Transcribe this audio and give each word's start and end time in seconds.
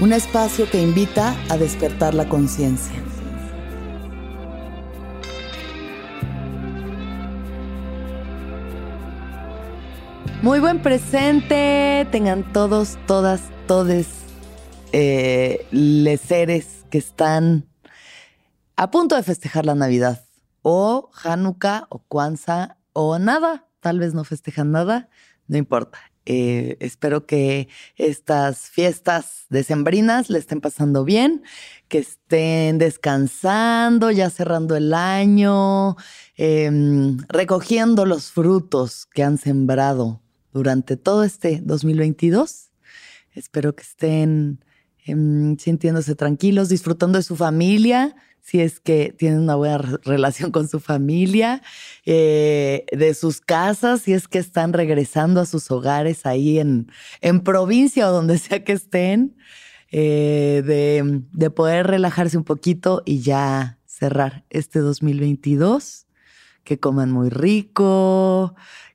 un 0.00 0.12
espacio 0.12 0.68
que 0.70 0.82
invita 0.82 1.36
a 1.48 1.56
despertar 1.56 2.14
la 2.14 2.28
conciencia. 2.28 2.94
Muy 10.42 10.60
buen 10.60 10.82
presente, 10.82 12.06
tengan 12.10 12.52
todos, 12.52 12.98
todas, 13.06 13.40
todes 13.66 14.08
eh, 14.92 15.66
seres 16.22 16.84
que 16.90 16.98
están 16.98 17.66
a 18.76 18.90
punto 18.90 19.16
de 19.16 19.22
festejar 19.22 19.64
la 19.64 19.74
Navidad, 19.74 20.24
o 20.62 21.10
Hanukkah, 21.22 21.86
o 21.88 22.00
Kwanzaa, 22.00 22.76
o 22.92 23.18
nada, 23.18 23.68
tal 23.80 24.00
vez 24.00 24.12
no 24.12 24.24
festejan 24.24 24.72
nada, 24.72 25.08
no 25.46 25.56
importa. 25.56 25.98
Eh, 26.26 26.76
espero 26.80 27.26
que 27.26 27.68
estas 27.96 28.70
fiestas 28.70 29.44
decembrinas 29.50 30.30
le 30.30 30.38
estén 30.38 30.60
pasando 30.60 31.04
bien, 31.04 31.42
que 31.88 31.98
estén 31.98 32.78
descansando, 32.78 34.10
ya 34.10 34.30
cerrando 34.30 34.74
el 34.74 34.94
año, 34.94 35.96
em, 36.36 37.18
recogiendo 37.28 38.06
los 38.06 38.30
frutos 38.30 39.06
que 39.06 39.22
han 39.22 39.36
sembrado 39.36 40.22
durante 40.52 40.96
todo 40.96 41.24
este 41.24 41.60
2022. 41.62 42.70
Espero 43.34 43.74
que 43.74 43.82
estén 43.82 44.64
em, 45.06 45.58
sintiéndose 45.58 46.14
tranquilos, 46.14 46.70
disfrutando 46.70 47.18
de 47.18 47.24
su 47.24 47.36
familia, 47.36 48.16
si 48.44 48.60
es 48.60 48.78
que 48.78 49.14
tienen 49.16 49.40
una 49.40 49.54
buena 49.54 49.78
relación 50.04 50.50
con 50.50 50.68
su 50.68 50.78
familia, 50.78 51.62
eh, 52.04 52.84
de 52.92 53.14
sus 53.14 53.40
casas, 53.40 54.02
si 54.02 54.12
es 54.12 54.28
que 54.28 54.38
están 54.38 54.74
regresando 54.74 55.40
a 55.40 55.46
sus 55.46 55.70
hogares 55.70 56.26
ahí 56.26 56.58
en, 56.58 56.92
en 57.22 57.40
provincia 57.40 58.06
o 58.06 58.12
donde 58.12 58.36
sea 58.38 58.62
que 58.62 58.72
estén, 58.72 59.34
eh, 59.90 60.62
de, 60.66 61.22
de 61.32 61.50
poder 61.50 61.86
relajarse 61.86 62.36
un 62.36 62.44
poquito 62.44 63.02
y 63.06 63.22
ya 63.22 63.78
cerrar 63.86 64.44
este 64.50 64.80
2022, 64.80 66.06
que 66.64 66.78
coman 66.78 67.10
muy 67.10 67.30
rico, 67.30 68.54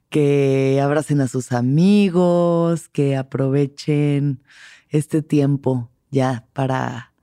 que 0.09 0.79
abracen 0.79 1.21
a 1.21 1.27
sus 1.27 1.53
amigos, 1.53 2.87
que 2.87 3.17
aprovechen 3.17 4.43
este 4.89 5.23
tiempo 5.23 5.89
ya 6.11 6.45
para, 6.53 7.13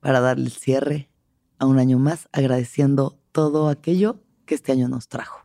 para 0.00 0.18
darle 0.18 0.46
el 0.46 0.52
cierre 0.52 1.09
a 1.60 1.66
un 1.66 1.78
año 1.78 1.98
más, 1.98 2.28
agradeciendo 2.32 3.20
todo 3.30 3.68
aquello 3.68 4.20
que 4.46 4.56
este 4.56 4.72
año 4.72 4.88
nos 4.88 5.06
trajo. 5.06 5.40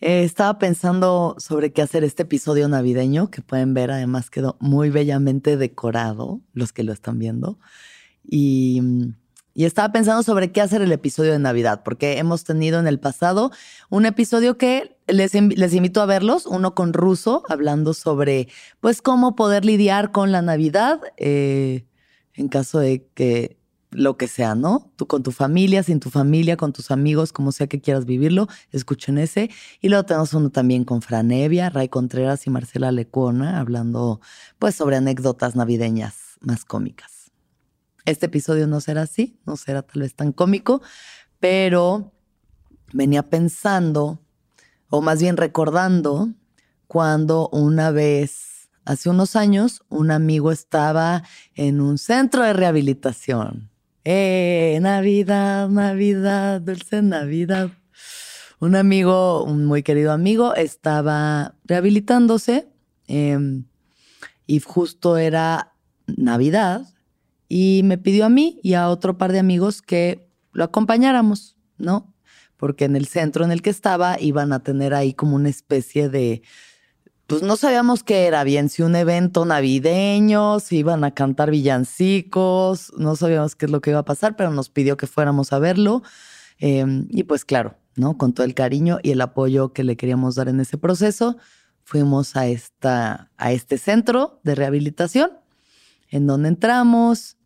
Eh, 0.00 0.24
estaba 0.24 0.58
pensando 0.58 1.36
sobre 1.38 1.72
qué 1.72 1.82
hacer 1.82 2.04
este 2.04 2.24
episodio 2.24 2.68
navideño, 2.68 3.30
que 3.30 3.42
pueden 3.42 3.74
ver, 3.74 3.90
además 3.90 4.30
quedó 4.30 4.56
muy 4.58 4.90
bellamente 4.90 5.56
decorado, 5.56 6.40
los 6.52 6.72
que 6.72 6.82
lo 6.82 6.92
están 6.92 7.18
viendo. 7.18 7.58
Y, 8.24 8.82
estaba 9.54 9.90
pensando 9.90 10.22
sobre 10.22 10.52
qué 10.52 10.60
hacer 10.60 10.82
el 10.82 10.92
episodio 10.92 11.32
de 11.32 11.38
Navidad, 11.38 11.82
porque 11.82 12.18
hemos 12.18 12.44
tenido 12.44 12.78
en 12.78 12.86
el 12.86 13.00
pasado 13.00 13.50
un 13.88 14.04
episodio 14.04 14.58
que 14.58 14.98
les, 15.06 15.32
les 15.32 15.74
invito 15.74 16.02
a 16.02 16.06
verlos, 16.06 16.44
uno 16.44 16.74
con 16.74 16.92
Ruso, 16.92 17.42
hablando 17.48 17.94
sobre, 17.94 18.48
pues, 18.80 19.00
cómo 19.00 19.34
poder 19.34 19.64
lidiar 19.64 20.12
con 20.12 20.30
la 20.30 20.42
Navidad 20.42 21.00
eh, 21.16 21.86
en 22.34 22.48
caso 22.48 22.78
de 22.80 23.06
que 23.14 23.56
lo 23.96 24.18
que 24.18 24.28
sea, 24.28 24.54
¿no? 24.54 24.92
Tú 24.96 25.06
con 25.06 25.22
tu 25.22 25.32
familia, 25.32 25.82
sin 25.82 26.00
tu 26.00 26.10
familia, 26.10 26.56
con 26.56 26.72
tus 26.72 26.90
amigos, 26.90 27.32
como 27.32 27.50
sea 27.50 27.66
que 27.66 27.80
quieras 27.80 28.04
vivirlo, 28.04 28.46
escuchen 28.70 29.16
ese. 29.16 29.50
Y 29.80 29.88
luego 29.88 30.04
tenemos 30.04 30.34
uno 30.34 30.50
también 30.50 30.84
con 30.84 31.00
Franevia, 31.00 31.70
Ray 31.70 31.88
Contreras 31.88 32.46
y 32.46 32.50
Marcela 32.50 32.92
Lecuona, 32.92 33.58
hablando 33.58 34.20
pues 34.58 34.74
sobre 34.74 34.96
anécdotas 34.96 35.56
navideñas 35.56 36.36
más 36.40 36.64
cómicas. 36.64 37.32
Este 38.04 38.26
episodio 38.26 38.66
no 38.66 38.80
será 38.80 39.02
así, 39.02 39.40
no 39.46 39.56
será 39.56 39.82
tal 39.82 40.02
vez 40.02 40.14
tan 40.14 40.32
cómico, 40.32 40.82
pero 41.40 42.12
venía 42.92 43.22
pensando, 43.22 44.20
o 44.90 45.00
más 45.00 45.20
bien 45.20 45.38
recordando, 45.38 46.28
cuando 46.86 47.48
una 47.48 47.90
vez, 47.90 48.68
hace 48.84 49.08
unos 49.08 49.36
años, 49.36 49.82
un 49.88 50.10
amigo 50.10 50.52
estaba 50.52 51.24
en 51.54 51.80
un 51.80 51.98
centro 51.98 52.42
de 52.42 52.52
rehabilitación 52.52 53.70
eh, 54.08 54.78
Navidad, 54.82 55.68
Navidad, 55.68 56.60
dulce 56.60 57.02
Navidad. 57.02 57.72
Un 58.60 58.76
amigo, 58.76 59.42
un 59.42 59.64
muy 59.64 59.82
querido 59.82 60.12
amigo, 60.12 60.54
estaba 60.54 61.56
rehabilitándose 61.64 62.68
em, 63.08 63.64
y 64.46 64.60
justo 64.60 65.16
era 65.16 65.74
Navidad 66.06 66.86
y 67.48 67.80
me 67.82 67.98
pidió 67.98 68.26
a 68.26 68.28
mí 68.28 68.60
y 68.62 68.74
a 68.74 68.90
otro 68.90 69.18
par 69.18 69.32
de 69.32 69.40
amigos 69.40 69.82
que 69.82 70.30
lo 70.52 70.62
acompañáramos, 70.62 71.56
¿no? 71.76 72.14
Porque 72.56 72.84
en 72.84 72.94
el 72.94 73.06
centro 73.06 73.44
en 73.44 73.50
el 73.50 73.60
que 73.60 73.70
estaba 73.70 74.20
iban 74.20 74.52
a 74.52 74.62
tener 74.62 74.94
ahí 74.94 75.14
como 75.14 75.34
una 75.34 75.48
especie 75.48 76.08
de 76.08 76.42
pues 77.26 77.42
no 77.42 77.56
sabíamos 77.56 78.04
qué 78.04 78.26
era 78.26 78.44
bien, 78.44 78.68
si 78.68 78.82
un 78.82 78.94
evento 78.94 79.44
navideño, 79.44 80.60
si 80.60 80.78
iban 80.78 81.02
a 81.02 81.12
cantar 81.12 81.50
villancicos, 81.50 82.92
no 82.96 83.16
sabíamos 83.16 83.56
qué 83.56 83.66
es 83.66 83.72
lo 83.72 83.80
que 83.80 83.90
iba 83.90 83.98
a 83.98 84.04
pasar, 84.04 84.36
pero 84.36 84.52
nos 84.52 84.70
pidió 84.70 84.96
que 84.96 85.08
fuéramos 85.08 85.52
a 85.52 85.58
verlo. 85.58 86.02
Em, 86.58 87.08
y 87.10 87.24
pues 87.24 87.44
claro, 87.44 87.76
¿no? 87.96 88.16
Con 88.16 88.32
todo 88.32 88.46
el 88.46 88.54
cariño 88.54 88.98
y 89.02 89.10
el 89.10 89.20
apoyo 89.20 89.72
que 89.72 89.82
le 89.82 89.96
queríamos 89.96 90.36
dar 90.36 90.48
en 90.48 90.60
ese 90.60 90.78
proceso, 90.78 91.36
fuimos 91.82 92.36
a, 92.36 92.46
esta, 92.46 93.30
a 93.36 93.52
este 93.52 93.78
centro 93.78 94.40
de 94.44 94.54
rehabilitación, 94.54 95.32
en 96.10 96.26
donde 96.26 96.48
entramos. 96.48 97.36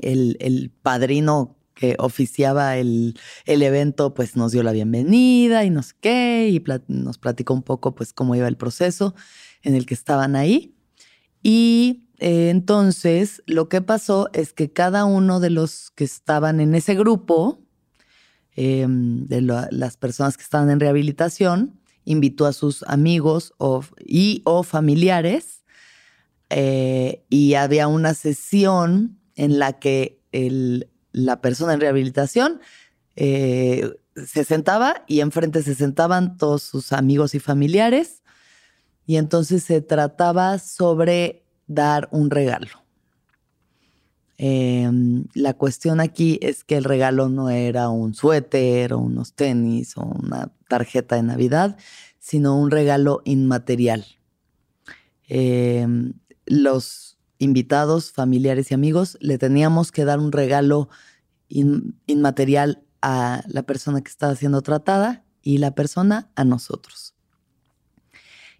El, 0.00 0.38
el 0.40 0.70
padrino 0.70 1.57
que 1.78 1.94
oficiaba 2.00 2.76
el, 2.76 3.14
evento, 3.46 4.12
pues 4.12 4.34
nos 4.34 4.50
dio 4.50 4.64
la 4.64 4.72
bienvenida 4.72 5.64
y 5.64 5.70
no 5.70 5.84
sé 5.84 5.94
qué, 6.00 6.48
y 6.50 6.60
nos 6.88 7.18
platicó 7.18 7.54
un 7.54 7.62
poco, 7.62 7.94
pues, 7.94 8.12
cómo 8.12 8.34
iba 8.34 8.48
el 8.48 8.56
proceso 8.56 9.14
en 9.62 9.76
el 9.76 9.86
que 9.86 9.94
estaban 9.94 10.34
ahí. 10.34 10.74
Y 11.40 12.08
eh, 12.18 12.50
entonces 12.50 13.44
lo 13.46 13.68
que 13.68 13.80
pasó 13.80 14.28
es 14.32 14.52
que 14.52 14.72
cada 14.72 15.04
uno 15.04 15.38
de 15.38 15.50
los 15.50 15.92
que 15.92 16.02
estaban 16.02 16.58
en 16.58 16.74
ese 16.74 16.96
grupo, 16.96 17.62
em, 18.56 19.28
de 19.28 19.40
las 19.40 19.96
personas 19.96 20.36
que 20.36 20.42
estaban 20.42 20.70
en 20.70 20.80
rehabilitación, 20.80 21.80
invitó 22.04 22.46
a 22.46 22.52
sus 22.52 22.82
amigos 22.88 23.52
y 24.04 24.42
o 24.44 24.64
familiares 24.64 25.62
eh, 26.50 27.24
y 27.28 27.54
había 27.54 27.86
una 27.86 28.14
sesión 28.14 29.20
en 29.36 29.60
la 29.60 29.78
que 29.78 30.20
el 30.32 30.90
la 31.18 31.40
persona 31.40 31.74
en 31.74 31.80
rehabilitación 31.80 32.60
eh, 33.16 33.90
se 34.26 34.44
sentaba 34.44 35.04
y 35.06 35.20
enfrente 35.20 35.62
se 35.62 35.74
sentaban 35.74 36.36
todos 36.36 36.62
sus 36.62 36.92
amigos 36.92 37.34
y 37.34 37.40
familiares 37.40 38.22
y 39.06 39.16
entonces 39.16 39.64
se 39.64 39.80
trataba 39.80 40.58
sobre 40.58 41.44
dar 41.66 42.08
un 42.12 42.30
regalo. 42.30 42.68
Em, 44.36 45.24
la 45.34 45.54
cuestión 45.54 45.98
aquí 45.98 46.38
es 46.42 46.62
que 46.62 46.76
el 46.76 46.84
regalo 46.84 47.28
no 47.28 47.50
era 47.50 47.88
un 47.88 48.14
suéter 48.14 48.92
o 48.92 48.98
unos 48.98 49.32
tenis 49.32 49.96
o 49.96 50.02
una 50.02 50.52
tarjeta 50.68 51.16
de 51.16 51.24
Navidad, 51.24 51.76
sino 52.20 52.56
un 52.56 52.70
regalo 52.70 53.20
inmaterial. 53.24 54.06
Em, 55.28 56.12
los 56.46 57.18
invitados, 57.38 58.12
familiares 58.12 58.70
y 58.70 58.74
amigos 58.74 59.16
le 59.20 59.38
teníamos 59.38 59.90
que 59.90 60.04
dar 60.04 60.20
un 60.20 60.32
regalo 60.32 60.88
inmaterial 61.48 62.84
a 63.02 63.42
la 63.46 63.62
persona 63.62 64.00
que 64.00 64.10
estaba 64.10 64.34
siendo 64.34 64.62
tratada 64.62 65.24
y 65.42 65.58
la 65.58 65.74
persona 65.74 66.30
a 66.34 66.44
nosotros. 66.44 67.14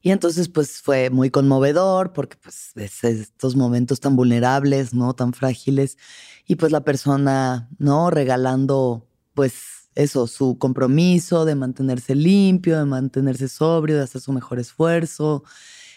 Y 0.01 0.11
entonces 0.11 0.49
pues 0.49 0.81
fue 0.81 1.11
muy 1.11 1.31
conmovedor 1.31 2.13
porque 2.13 2.37
pues 2.37 2.73
estos 3.03 3.57
momentos 3.57 4.01
tan 4.01 4.17
vulnerables, 4.17 4.95
¿no? 4.95 5.15
Tan 5.15 5.33
frágiles 5.33 5.99
y 6.47 6.55
pues 6.55 6.73
la 6.73 6.83
persona, 6.85 7.69
¿no? 7.79 8.11
Regalando 8.11 9.07
pues 9.35 9.91
eso, 9.95 10.29
su 10.29 10.59
compromiso 10.59 11.45
de 11.45 11.57
mantenerse 11.57 12.15
limpio, 12.15 12.79
de 12.79 12.85
mantenerse 12.85 13.49
sobrio, 13.49 13.97
de 13.97 14.05
hacer 14.05 14.21
su 14.21 14.33
mejor 14.33 14.61
esfuerzo, 14.61 15.43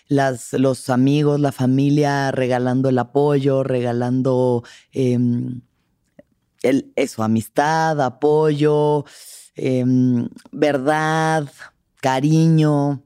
las, 0.08 0.54
los 0.54 0.90
amigos, 0.90 1.40
la 1.40 1.52
familia 1.52 2.32
regalando 2.32 2.90
el 2.90 2.98
apoyo, 2.98 3.64
regalando 3.64 4.64
em, 4.92 5.62
eso, 6.62 7.24
amistad, 7.24 8.00
apoyo, 8.02 9.06
em, 9.56 10.30
verdad, 10.52 11.52
cariño, 12.02 13.04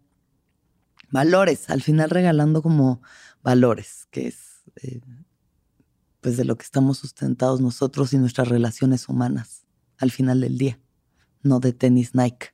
valores, 1.12 1.70
al 1.70 1.82
final 1.82 2.10
regalando 2.10 2.62
como 2.62 3.02
valores, 3.44 4.08
que 4.12 4.28
es 4.28 4.64
eh, 4.82 5.02
pues 6.22 6.38
de 6.38 6.46
lo 6.46 6.58
que 6.58 6.64
estamos 6.64 6.98
sustentados 6.98 7.62
nosotros 7.62 8.12
y 8.14 8.18
nuestras 8.18 8.48
relaciones 8.48 9.08
humanas 9.08 9.66
al 9.98 10.12
final 10.12 10.42
del 10.42 10.58
día, 10.58 10.80
no 11.44 11.60
de 11.60 11.72
tenis 11.72 12.16
Nike, 12.16 12.48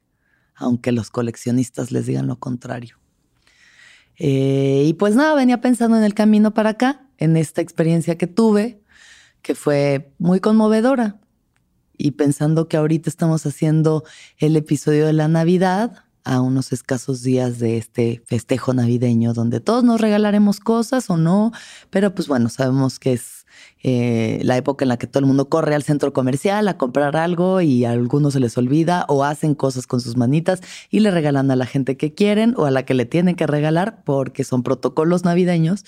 aunque 0.55 0.91
los 0.91 1.09
coleccionistas 1.09 1.91
les 1.91 2.05
digan 2.05 2.27
lo 2.27 2.37
contrario. 2.37 2.97
Eh, 4.17 4.83
y 4.85 4.93
pues 4.93 5.15
nada, 5.15 5.33
venía 5.33 5.61
pensando 5.61 5.97
en 5.97 6.03
el 6.03 6.13
camino 6.13 6.53
para 6.53 6.71
acá, 6.71 7.07
en 7.17 7.37
esta 7.37 7.61
experiencia 7.61 8.17
que 8.17 8.27
tuve, 8.27 8.80
que 9.41 9.55
fue 9.55 10.13
muy 10.17 10.39
conmovedora. 10.39 11.19
Y 11.97 12.11
pensando 12.11 12.67
que 12.67 12.77
ahorita 12.77 13.09
estamos 13.09 13.45
haciendo 13.45 14.03
el 14.37 14.55
episodio 14.55 15.05
de 15.05 15.13
la 15.13 15.27
Navidad, 15.27 16.03
a 16.23 16.41
unos 16.41 16.71
escasos 16.71 17.23
días 17.23 17.59
de 17.59 17.77
este 17.77 18.21
festejo 18.25 18.73
navideño 18.73 19.33
donde 19.33 19.59
todos 19.59 19.83
nos 19.83 19.99
regalaremos 19.99 20.59
cosas 20.59 21.09
o 21.09 21.17
no, 21.17 21.51
pero 21.89 22.13
pues 22.13 22.27
bueno, 22.27 22.49
sabemos 22.49 22.99
que 22.99 23.13
es 23.13 23.45
eh, 23.83 24.39
la 24.43 24.57
época 24.57 24.85
en 24.85 24.89
la 24.89 24.97
que 24.97 25.07
todo 25.07 25.19
el 25.19 25.25
mundo 25.25 25.49
corre 25.49 25.73
al 25.75 25.83
centro 25.83 26.13
comercial 26.13 26.67
a 26.67 26.77
comprar 26.77 27.15
algo 27.15 27.61
y 27.61 27.85
a 27.85 27.91
algunos 27.91 28.33
se 28.33 28.39
les 28.39 28.57
olvida 28.57 29.05
o 29.07 29.23
hacen 29.23 29.55
cosas 29.55 29.87
con 29.87 29.99
sus 29.99 30.15
manitas 30.15 30.61
y 30.89 30.99
le 30.99 31.11
regalan 31.11 31.49
a 31.49 31.55
la 31.55 31.65
gente 31.65 31.97
que 31.97 32.13
quieren 32.13 32.53
o 32.57 32.65
a 32.65 32.71
la 32.71 32.85
que 32.85 32.93
le 32.93 33.05
tienen 33.05 33.35
que 33.35 33.47
regalar 33.47 34.03
porque 34.03 34.43
son 34.43 34.63
protocolos 34.63 35.25
navideños. 35.25 35.85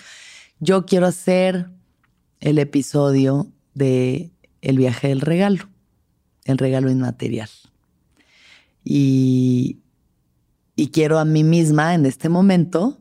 Yo 0.60 0.86
quiero 0.86 1.06
hacer 1.08 1.70
el 2.44 2.60
episodio 2.60 3.52
de 3.74 4.32
El 4.62 4.78
viaje 4.78 5.10
del 5.10 5.22
regalo, 5.22 5.70
el 6.46 6.58
regalo 6.58 6.90
inmaterial. 6.90 7.50
Y 8.84 9.84
y 10.76 10.88
quiero 10.88 11.20
a 11.20 11.26
mí 11.26 11.44
misma 11.44 11.94
en 11.94 12.06
este 12.06 12.30
momento 12.30 13.00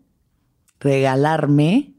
regalarme 0.78 1.94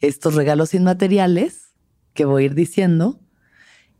estos 0.00 0.34
regalos 0.34 0.74
inmateriales 0.74 1.72
que 2.12 2.24
voy 2.24 2.42
a 2.42 2.46
ir 2.46 2.54
diciendo 2.54 3.20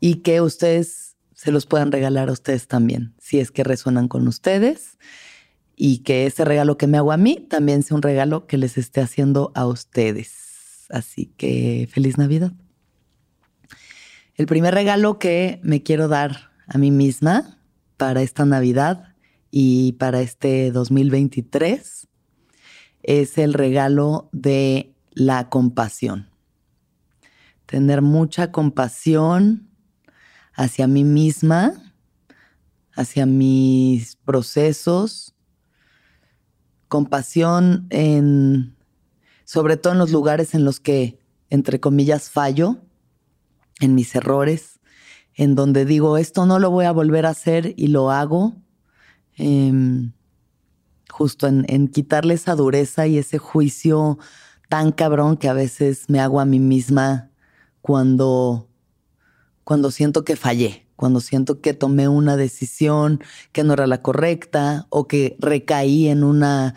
y 0.00 0.16
que 0.16 0.40
ustedes 0.40 1.16
se 1.34 1.52
los 1.52 1.66
puedan 1.66 1.92
regalar 1.92 2.28
a 2.28 2.32
ustedes 2.32 2.66
también, 2.66 3.14
si 3.18 3.38
es 3.38 3.50
que 3.50 3.62
resuenan 3.62 4.08
con 4.08 4.26
ustedes 4.26 4.98
y 5.76 5.98
que 5.98 6.26
ese 6.26 6.44
regalo 6.44 6.76
que 6.76 6.86
me 6.86 6.96
hago 6.96 7.12
a 7.12 7.18
mí 7.18 7.46
también 7.48 7.82
sea 7.82 7.94
un 7.94 8.02
regalo 8.02 8.46
que 8.46 8.56
les 8.56 8.78
esté 8.78 9.00
haciendo 9.00 9.52
a 9.54 9.66
ustedes. 9.66 10.86
Así 10.88 11.26
que 11.36 11.88
feliz 11.92 12.18
Navidad. 12.18 12.52
El 14.36 14.44
primer 14.44 14.74
regalo 14.74 15.18
que 15.18 15.60
me 15.62 15.82
quiero 15.82 16.08
dar 16.08 16.50
a 16.66 16.76
mí 16.76 16.90
misma 16.90 17.58
para 17.96 18.20
esta 18.20 18.44
Navidad 18.44 19.14
y 19.50 19.92
para 19.92 20.20
este 20.20 20.70
2023 20.72 22.06
es 23.02 23.38
el 23.38 23.54
regalo 23.54 24.28
de 24.32 24.94
la 25.12 25.48
compasión. 25.48 26.28
Tener 27.64 28.02
mucha 28.02 28.52
compasión 28.52 29.70
hacia 30.52 30.86
mí 30.86 31.02
misma, 31.02 31.94
hacia 32.92 33.24
mis 33.24 34.16
procesos, 34.16 35.34
compasión 36.88 37.86
en, 37.88 38.76
sobre 39.46 39.78
todo 39.78 39.94
en 39.94 39.98
los 39.98 40.12
lugares 40.12 40.54
en 40.54 40.66
los 40.66 40.78
que, 40.78 41.18
entre 41.48 41.80
comillas, 41.80 42.28
fallo, 42.28 42.85
en 43.80 43.94
mis 43.94 44.14
errores, 44.14 44.80
en 45.34 45.54
donde 45.54 45.84
digo, 45.84 46.16
esto 46.16 46.46
no 46.46 46.58
lo 46.58 46.70
voy 46.70 46.86
a 46.86 46.92
volver 46.92 47.26
a 47.26 47.30
hacer 47.30 47.74
y 47.76 47.88
lo 47.88 48.10
hago, 48.10 48.54
Em, 49.36 50.12
justo 51.10 51.46
en, 51.46 51.88
quitarle 51.88 52.34
esa 52.34 52.54
dureza 52.54 53.06
y 53.06 53.18
ese 53.18 53.38
juicio 53.38 54.18
tan 54.68 54.92
cabrón 54.92 55.36
que 55.36 55.48
a 55.48 55.52
veces 55.52 56.08
me 56.08 56.20
hago 56.20 56.40
a 56.40 56.46
mí 56.46 56.58
misma 56.58 57.30
cuando, 57.82 58.68
cuando 59.62 59.90
siento 59.90 60.24
que 60.24 60.36
fallé, 60.36 60.86
cuando 60.96 61.20
siento 61.20 61.60
que 61.60 61.74
tomé 61.74 62.08
una 62.08 62.36
decisión 62.36 63.20
que 63.52 63.62
no 63.62 63.74
era 63.74 63.86
la 63.86 64.02
correcta 64.02 64.86
o 64.88 65.06
que 65.06 65.36
recaí 65.38 66.08
en 66.08 66.24
una 66.24 66.74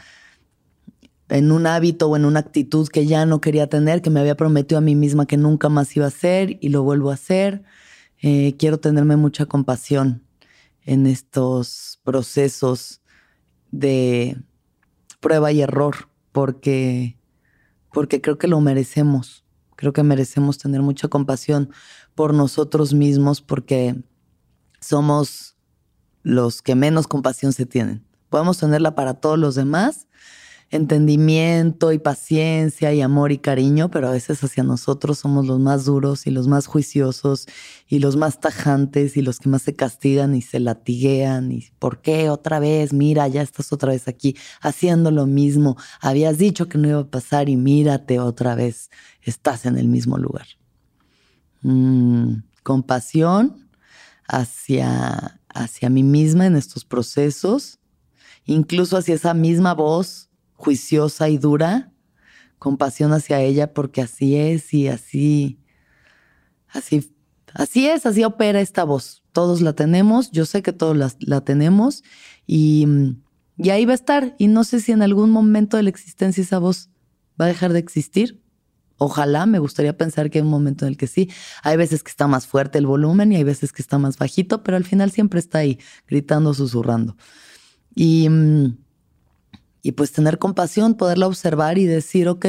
en 1.30 1.52
un 1.52 1.68
hábito 1.68 2.10
o 2.10 2.16
en 2.16 2.26
una 2.26 2.40
actitud 2.40 2.88
que 2.88 3.06
ya 3.06 3.26
no 3.26 3.40
quería 3.40 3.68
tener, 3.68 4.02
que 4.02 4.10
me 4.10 4.20
había 4.20 4.36
prometido 4.36 4.80
a 4.80 4.82
mí 4.82 4.96
misma 4.96 5.26
que 5.26 5.38
nunca 5.38 5.70
más 5.70 5.96
iba 5.96 6.06
a 6.06 6.10
hacer 6.10 6.58
y 6.60 6.70
lo 6.70 6.84
vuelvo 6.84 7.12
a 7.12 7.14
hacer. 7.14 7.64
Eh, 8.22 8.56
quiero 8.58 8.80
tenerme 8.80 9.16
mucha 9.16 9.46
compasión 9.46 10.24
en 10.84 11.06
estos 11.06 12.00
procesos 12.04 13.02
de 13.72 14.38
prueba 15.20 15.52
y 15.52 15.62
error, 15.62 16.10
porque, 16.32 17.18
porque 17.94 18.22
creo 18.22 18.38
que 18.38 18.48
lo 18.48 18.60
merecemos. 18.60 19.46
Creo 19.76 19.94
que 19.94 20.04
merecemos 20.04 20.58
tener 20.58 20.82
mucha 20.82 21.08
compasión 21.08 21.70
por 22.16 22.34
nosotros 22.34 22.94
mismos 22.94 23.42
porque 23.42 23.96
somos 24.82 25.56
los 26.24 26.62
que 26.62 26.76
menos 26.76 27.08
compasión 27.08 27.54
se 27.54 27.66
tienen. 27.66 28.06
Podemos 28.30 28.58
tenerla 28.58 28.96
para 28.96 29.14
todos 29.16 29.40
los 29.40 29.56
demás, 29.56 30.08
entendimiento 30.72 31.92
y 31.92 31.98
paciencia 31.98 32.94
y 32.94 33.02
amor 33.02 33.32
y 33.32 33.40
cariño, 33.40 33.90
pero 33.90 34.08
a 34.08 34.12
veces 34.12 34.44
hacia 34.44 34.64
nosotros 34.64 35.18
somos 35.18 35.48
los 35.48 35.60
más 35.60 35.86
duros 35.86 36.28
y 36.28 36.32
los 36.32 36.48
más 36.48 36.68
juiciosos 36.68 37.48
y 37.88 38.00
los 38.00 38.16
más 38.16 38.40
tajantes 38.40 39.18
y 39.18 39.22
los 39.22 39.40
que 39.40 39.50
más 39.50 39.64
se 39.64 39.76
castigan 39.76 40.36
y 40.36 40.42
se 40.42 40.60
latiguean 40.60 41.52
y 41.52 41.66
¿por 41.80 42.02
qué 42.02 42.30
otra 42.30 42.60
vez? 42.60 42.94
Mira, 42.94 43.28
ya 43.28 43.42
estás 43.42 43.74
otra 43.74 43.94
vez 43.94 44.08
aquí 44.08 44.36
haciendo 44.62 45.10
lo 45.10 45.26
mismo. 45.26 45.76
Habías 46.02 46.38
dicho 46.38 46.70
que 46.70 46.78
no 46.78 46.88
iba 46.88 47.00
a 47.00 47.08
pasar 47.08 47.50
y 47.50 47.56
mírate 47.56 48.20
otra 48.20 48.54
vez, 48.54 48.92
estás 49.24 49.66
en 49.66 49.78
el 49.78 49.88
mismo 49.88 50.18
lugar. 50.18 50.46
Mm, 51.62 52.44
compasión 52.62 53.70
hacia, 54.28 55.42
hacia 55.50 55.90
mí 55.90 56.04
misma 56.04 56.46
en 56.46 56.56
estos 56.56 56.86
procesos, 56.86 57.80
incluso 58.46 58.98
hacia 58.98 59.16
esa 59.16 59.34
misma 59.34 59.74
voz 59.74 60.29
juiciosa 60.60 61.30
y 61.30 61.38
dura, 61.38 61.90
compasión 62.60 63.14
hacia 63.14 63.40
ella 63.40 63.74
porque 63.74 64.02
así 64.02 64.36
es 64.36 64.74
y 64.74 64.90
así, 64.90 65.58
así, 66.68 67.16
así 67.54 67.88
es, 67.88 68.06
así 68.06 68.26
opera 68.26 68.60
esta 68.60 68.84
voz. 68.84 69.24
Todos 69.32 69.62
la 69.62 69.72
tenemos, 69.72 70.32
yo 70.32 70.46
sé 70.46 70.62
que 70.62 70.74
todos 70.74 71.16
la, 71.18 71.42
tenemos 71.42 72.04
y, 72.46 72.86
y 73.58 73.70
ahí 73.70 73.86
va 73.86 73.94
a 73.94 73.96
estar. 73.96 74.36
Y 74.38 74.48
no 74.48 74.66
sé 74.66 74.82
si 74.82 74.92
en 74.92 75.02
algún 75.02 75.32
momento 75.32 75.78
de 75.78 75.84
la 75.84 75.90
existencia 75.90 76.44
esa 76.44 76.60
voz 76.60 76.90
va 77.40 77.46
a 77.46 77.48
dejar 77.48 77.72
de 77.72 77.80
existir. 77.80 78.44
Ojalá, 78.98 79.46
me 79.46 79.60
gustaría 79.60 79.96
pensar 79.98 80.30
que 80.30 80.40
hay 80.40 80.44
un 80.44 80.52
momento 80.52 80.84
en 80.84 80.90
el 80.90 80.98
que 80.98 81.08
sí. 81.08 81.32
Hay 81.64 81.78
veces 81.78 82.04
que 82.04 82.10
está 82.10 82.28
más 82.28 82.48
fuerte 82.48 82.80
el 82.80 82.86
volumen 82.86 83.32
y 83.32 83.38
hay 83.38 83.46
veces 83.46 83.72
que 83.72 83.82
está 83.82 83.98
más 83.98 84.18
bajito, 84.18 84.62
pero 84.62 84.76
al 84.76 84.84
final 84.84 85.12
siempre 85.12 85.40
está 85.40 85.60
ahí, 85.60 85.80
gritando, 86.06 86.54
susurrando. 86.54 87.16
Y, 87.96 88.28
mm, 88.28 88.78
y 89.82 89.94
pues 89.94 90.12
tener 90.12 90.38
compasión, 90.40 90.96
poderla 90.96 91.28
observar 91.28 91.78
y 91.78 91.86
decir, 91.86 92.28
ok, 92.28 92.46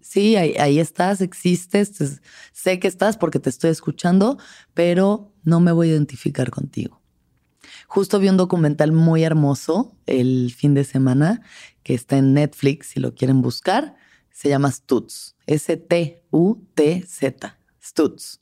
sí, 0.00 0.36
ahí, 0.36 0.78
estás, 0.78 1.20
existes, 1.20 2.20
sé 2.52 2.78
que 2.78 2.88
estás 2.88 3.16
porque 3.16 3.38
te 3.38 3.50
estoy 3.50 3.70
escuchando, 3.70 4.38
pero 4.74 5.32
no 5.44 5.60
me 5.60 5.72
voy 5.72 5.88
a 5.88 5.92
identificar 5.92 6.50
contigo. 6.50 7.00
Justo 7.86 8.18
vi 8.20 8.28
un 8.28 8.36
documental 8.36 8.92
muy 8.92 9.24
hermoso 9.24 9.96
el 10.06 10.52
fin 10.56 10.74
de 10.74 10.84
semana 10.84 11.42
que 11.82 11.94
está 11.94 12.18
en 12.18 12.34
Netflix, 12.34 12.88
si 12.88 13.00
lo 13.00 13.14
quieren 13.14 13.42
buscar. 13.42 13.96
Se 14.30 14.48
llama 14.48 14.70
Stutz, 14.70 15.34
S-T-U-T-Z, 15.46 15.98
Stutz. 17.82 18.40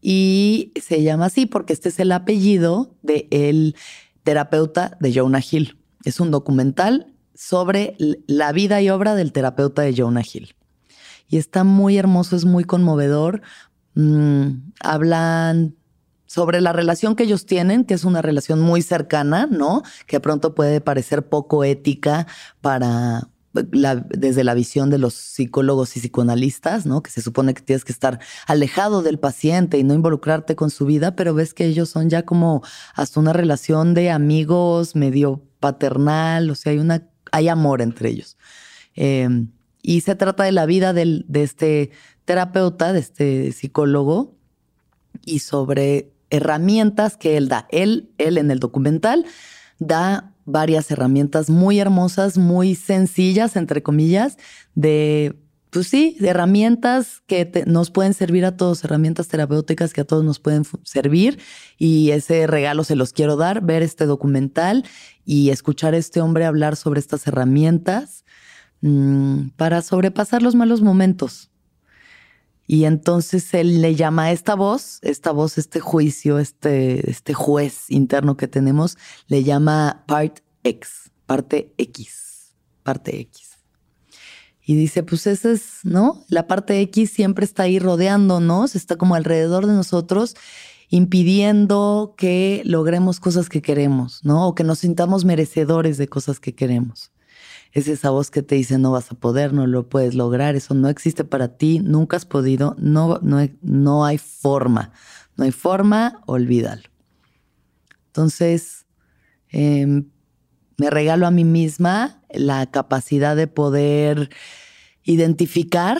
Y 0.00 0.72
se 0.80 1.02
llama 1.02 1.26
así 1.26 1.46
porque 1.46 1.72
este 1.72 1.88
es 1.88 1.98
el 1.98 2.12
apellido 2.12 2.94
del 3.02 3.26
el 3.30 3.74
terapeuta 4.22 4.96
de 5.00 5.12
Jonah 5.12 5.42
Hill. 5.50 5.78
Es 6.04 6.20
un 6.20 6.30
documental 6.30 7.15
sobre 7.36 7.96
la 8.26 8.52
vida 8.52 8.80
y 8.80 8.90
obra 8.90 9.14
del 9.14 9.32
terapeuta 9.32 9.82
de 9.82 9.94
Jonah 9.94 10.22
Hill. 10.22 10.54
Y 11.28 11.36
está 11.36 11.64
muy 11.64 11.98
hermoso, 11.98 12.36
es 12.36 12.44
muy 12.44 12.64
conmovedor. 12.64 13.42
Mm, 13.94 14.72
hablan 14.80 15.76
sobre 16.26 16.60
la 16.60 16.72
relación 16.72 17.14
que 17.14 17.24
ellos 17.24 17.46
tienen, 17.46 17.84
que 17.84 17.94
es 17.94 18.04
una 18.04 18.22
relación 18.22 18.60
muy 18.60 18.82
cercana, 18.82 19.46
¿no? 19.46 19.82
Que 20.06 20.20
pronto 20.20 20.54
puede 20.54 20.80
parecer 20.80 21.28
poco 21.28 21.64
ética 21.64 22.26
para 22.60 23.28
desde 23.62 24.44
la 24.44 24.52
visión 24.52 24.90
de 24.90 24.98
los 24.98 25.14
psicólogos 25.14 25.96
y 25.96 26.00
psicoanalistas, 26.00 26.84
¿no? 26.84 27.02
Que 27.02 27.10
se 27.10 27.22
supone 27.22 27.54
que 27.54 27.62
tienes 27.62 27.86
que 27.86 27.92
estar 27.92 28.20
alejado 28.46 29.02
del 29.02 29.18
paciente 29.18 29.78
y 29.78 29.82
no 29.82 29.94
involucrarte 29.94 30.56
con 30.56 30.68
su 30.68 30.84
vida, 30.84 31.16
pero 31.16 31.32
ves 31.32 31.54
que 31.54 31.64
ellos 31.64 31.88
son 31.88 32.10
ya 32.10 32.24
como 32.24 32.62
hasta 32.94 33.18
una 33.18 33.32
relación 33.32 33.94
de 33.94 34.10
amigos 34.10 34.94
medio 34.94 35.42
paternal, 35.58 36.50
o 36.50 36.54
sea, 36.54 36.72
hay 36.72 36.78
una, 36.78 37.08
hay 37.36 37.48
amor 37.48 37.82
entre 37.82 38.08
ellos. 38.08 38.36
Em, 38.94 39.50
y 39.82 40.00
se 40.00 40.14
trata 40.14 40.44
de 40.44 40.52
la 40.52 40.66
vida 40.66 40.92
de 40.92 41.24
este 41.34 41.90
terapeuta, 42.24 42.92
de 42.92 42.98
este 43.00 43.52
psicólogo, 43.52 44.34
y 45.24 45.40
sobre 45.40 46.10
herramientas 46.30 47.16
que 47.16 47.36
él 47.36 47.48
da. 47.48 47.66
Él, 47.70 48.10
él 48.18 48.38
en 48.38 48.50
el 48.50 48.58
documental 48.58 49.24
da 49.78 50.32
varias 50.44 50.90
herramientas 50.90 51.50
muy 51.50 51.78
hermosas, 51.78 52.38
muy 52.38 52.74
sencillas, 52.74 53.56
entre 53.56 53.82
comillas, 53.82 54.38
de, 54.74 55.36
pues 55.76 55.88
sí, 55.88 56.16
de 56.20 56.28
herramientas 56.28 57.20
que 57.26 57.64
nos 57.66 57.90
pueden 57.90 58.14
servir 58.14 58.46
a 58.46 58.56
todos, 58.56 58.82
herramientas 58.82 59.28
terapéuticas 59.28 59.92
que 59.92 60.00
a 60.00 60.04
todos 60.06 60.24
nos 60.24 60.38
pueden 60.38 60.62
servir. 60.84 61.38
Y 61.76 62.12
ese 62.12 62.46
regalo 62.46 62.82
se 62.82 62.96
los 62.96 63.12
quiero 63.12 63.36
dar, 63.36 63.60
ver 63.60 63.82
este 63.82 64.06
documental 64.06 64.86
y 65.26 65.50
escuchar 65.50 65.92
a 65.92 65.98
este 65.98 66.22
hombre 66.22 66.46
hablar 66.46 66.76
sobre 66.76 66.98
estas 66.98 67.26
herramientas 67.26 68.24
mm, 68.80 69.48
para 69.58 69.82
sobrepasar 69.82 70.40
los 70.40 70.54
malos 70.54 70.80
momentos 70.80 71.50
y 72.66 72.86
entonces 72.86 73.52
él 73.52 73.82
le 73.82 73.94
llama 73.96 74.24
a 74.24 74.32
esta 74.32 74.54
voz, 74.54 74.98
esta 75.02 75.30
voz, 75.30 75.58
este 75.58 75.80
juicio, 75.80 76.38
este, 76.38 77.10
este 77.10 77.34
juez 77.34 77.90
interno 77.90 78.38
que 78.38 78.48
tenemos, 78.48 78.96
le 79.26 79.44
llama 79.44 80.04
part 80.08 80.38
X, 80.64 81.12
parte 81.26 81.74
X, 81.76 82.54
parte 82.82 83.20
X. 83.20 83.55
Y 84.66 84.74
dice, 84.74 85.02
pues 85.02 85.26
esa 85.26 85.52
es, 85.52 85.80
¿no? 85.84 86.24
La 86.28 86.46
parte 86.46 86.80
X 86.82 87.10
siempre 87.10 87.44
está 87.44 87.62
ahí 87.62 87.78
rodeándonos, 87.78 88.74
está 88.74 88.96
como 88.96 89.14
alrededor 89.14 89.66
de 89.66 89.72
nosotros, 89.72 90.34
impidiendo 90.88 92.14
que 92.18 92.60
logremos 92.64 93.20
cosas 93.20 93.48
que 93.48 93.62
queremos, 93.62 94.24
¿no? 94.24 94.46
O 94.46 94.54
que 94.54 94.64
nos 94.64 94.80
sintamos 94.80 95.24
merecedores 95.24 95.96
de 95.96 96.08
cosas 96.08 96.40
que 96.40 96.54
queremos 96.54 97.12
es 97.76 97.88
esa 97.88 98.08
voz 98.08 98.30
que 98.30 98.42
te 98.42 98.54
dice 98.54 98.78
no 98.78 98.92
vas 98.92 99.12
a 99.12 99.16
poder, 99.16 99.52
no 99.52 99.66
lo 99.66 99.86
puedes 99.86 100.14
lograr, 100.14 100.56
eso 100.56 100.72
no 100.72 100.88
existe 100.88 101.24
para 101.24 101.58
ti, 101.58 101.78
nunca 101.78 102.16
has 102.16 102.24
podido, 102.24 102.74
no, 102.78 103.18
no, 103.20 103.46
no 103.60 104.04
hay 104.06 104.16
forma, 104.16 104.92
no 105.36 105.44
hay 105.44 105.52
forma, 105.52 106.22
olvídalo. 106.24 106.84
Entonces, 108.06 108.86
em, 109.50 110.08
me 110.76 110.90
regalo 110.90 111.26
a 111.26 111.30
mí 111.30 111.44
misma 111.44 112.22
la 112.30 112.66
capacidad 112.70 113.36
de 113.36 113.46
poder 113.46 114.30
identificar 115.04 115.98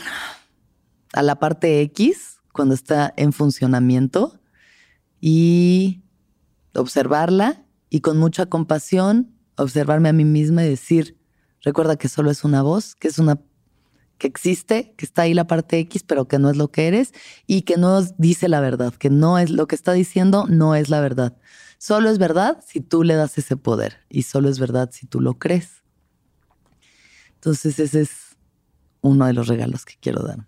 a 1.13 1.23
la 1.23 1.39
parte 1.39 1.81
X 1.81 2.39
cuando 2.51 2.75
está 2.75 3.13
en 3.17 3.33
funcionamiento 3.33 4.39
y 5.19 6.03
observarla 6.73 7.63
y 7.89 8.01
con 8.01 8.17
mucha 8.17 8.45
compasión 8.45 9.33
observarme 9.55 10.09
a 10.09 10.13
mí 10.13 10.25
misma 10.25 10.63
y 10.63 10.69
decir, 10.69 11.17
Recuerda 11.67 11.97
que 11.97 12.07
solo 12.07 12.31
es 12.31 12.45
una 12.45 12.61
voz, 12.61 12.95
que 12.95 13.07
es 13.07 13.19
una 13.19 13.41
que 14.17 14.27
existe, 14.27 14.93
que 14.97 15.05
está 15.05 15.23
ahí 15.23 15.33
la 15.33 15.47
parte 15.47 15.77
X, 15.79 16.03
pero 16.03 16.27
que 16.27 16.39
no 16.39 16.49
es 16.49 16.57
lo 16.57 16.71
que 16.71 16.87
eres 16.87 17.13
y 17.45 17.63
que 17.63 17.77
no 17.77 18.01
dice 18.17 18.47
la 18.47 18.61
verdad, 18.61 18.93
que 18.93 19.09
no 19.09 19.37
es 19.37 19.49
lo 19.49 19.67
que 19.67 19.75
está 19.75 19.91
diciendo, 19.91 20.45
no 20.47 20.75
es 20.75 20.89
la 20.89 21.01
verdad. 21.01 21.37
Solo 21.77 22.09
es 22.09 22.17
verdad 22.17 22.63
si 22.65 22.81
tú 22.81 23.03
le 23.03 23.15
das 23.15 23.37
ese 23.37 23.55
poder 23.55 23.97
y 24.09 24.23
solo 24.23 24.49
es 24.49 24.59
verdad 24.59 24.89
si 24.91 25.05
tú 25.05 25.21
lo 25.21 25.37
crees. 25.37 25.83
Entonces 27.35 27.79
ese 27.79 28.01
es 28.01 28.37
uno 29.01 29.25
de 29.25 29.33
los 29.33 29.47
regalos 29.47 29.85
que 29.85 29.95
quiero 29.99 30.23
darme. 30.23 30.47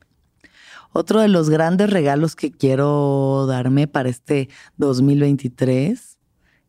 Otro 0.92 1.22
de 1.22 1.28
los 1.28 1.50
grandes 1.50 1.92
regalos 1.92 2.36
que 2.36 2.52
quiero 2.52 3.46
darme 3.48 3.88
para 3.88 4.10
este 4.10 4.50
2023 4.78 6.18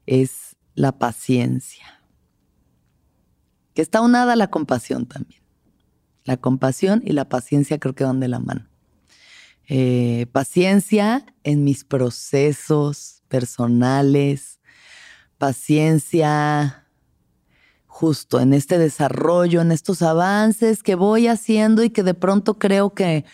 es 0.06 0.56
la 0.74 0.98
paciencia 0.98 2.00
que 3.74 3.82
está 3.82 4.00
unada 4.00 4.32
a 4.34 4.36
la 4.36 4.50
compasión 4.50 5.06
también. 5.06 5.42
La 6.24 6.36
compasión 6.36 7.02
y 7.04 7.12
la 7.12 7.28
paciencia 7.28 7.78
creo 7.78 7.94
que 7.94 8.04
van 8.04 8.20
de 8.20 8.28
la 8.28 8.38
mano. 8.38 8.68
Eh, 9.68 10.26
paciencia 10.32 11.24
en 11.44 11.64
mis 11.64 11.84
procesos 11.84 13.19
personales, 13.30 14.60
paciencia 15.38 16.87
justo 17.87 18.40
en 18.40 18.52
este 18.52 18.76
desarrollo, 18.76 19.62
en 19.62 19.72
estos 19.72 20.02
avances 20.02 20.82
que 20.82 20.96
voy 20.96 21.28
haciendo 21.28 21.82
y 21.82 21.90
que 21.90 22.02
de 22.02 22.14
pronto 22.14 22.58
creo 22.58 22.92
que 22.92 23.25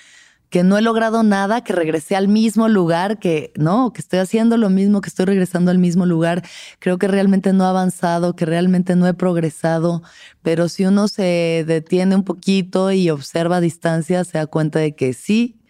que 0.49 0.63
no 0.63 0.79
he 0.79 0.83
logrado 0.83 1.23
nada, 1.23 1.63
que 1.63 1.73
regresé 1.73 2.15
al 2.15 2.29
mismo 2.29 2.69
lugar, 2.69 3.19
que 3.19 3.53
no, 3.57 3.93
que 3.93 4.01
estoy 4.01 4.21
haciendo 4.21 4.57
lo 4.57 4.71
mismo, 4.71 5.01
que 5.01 5.09
estoy 5.09 5.27
regresando 5.27 5.71
al 5.71 5.79
mismo 5.79 6.07
lugar. 6.07 6.45
Creo 6.79 6.99
que 6.99 7.09
realmente 7.09 7.53
no 7.53 7.65
he 7.65 7.69
avanzado, 7.69 8.37
que 8.37 8.47
realmente 8.47 8.97
no 8.97 9.07
he 9.09 9.15
progresado, 9.15 10.03
pero 10.43 10.69
si 10.69 10.85
uno 10.85 11.09
se 11.09 11.65
detiene 11.67 12.15
un 12.15 12.23
poquito 12.23 12.93
y 12.93 13.11
observa 13.11 13.57
a 13.57 13.61
distancia, 13.61 14.23
se 14.25 14.39
da 14.39 14.47
cuenta 14.47 14.79
de 14.79 14.95
que 14.95 15.15
sí, 15.15 15.61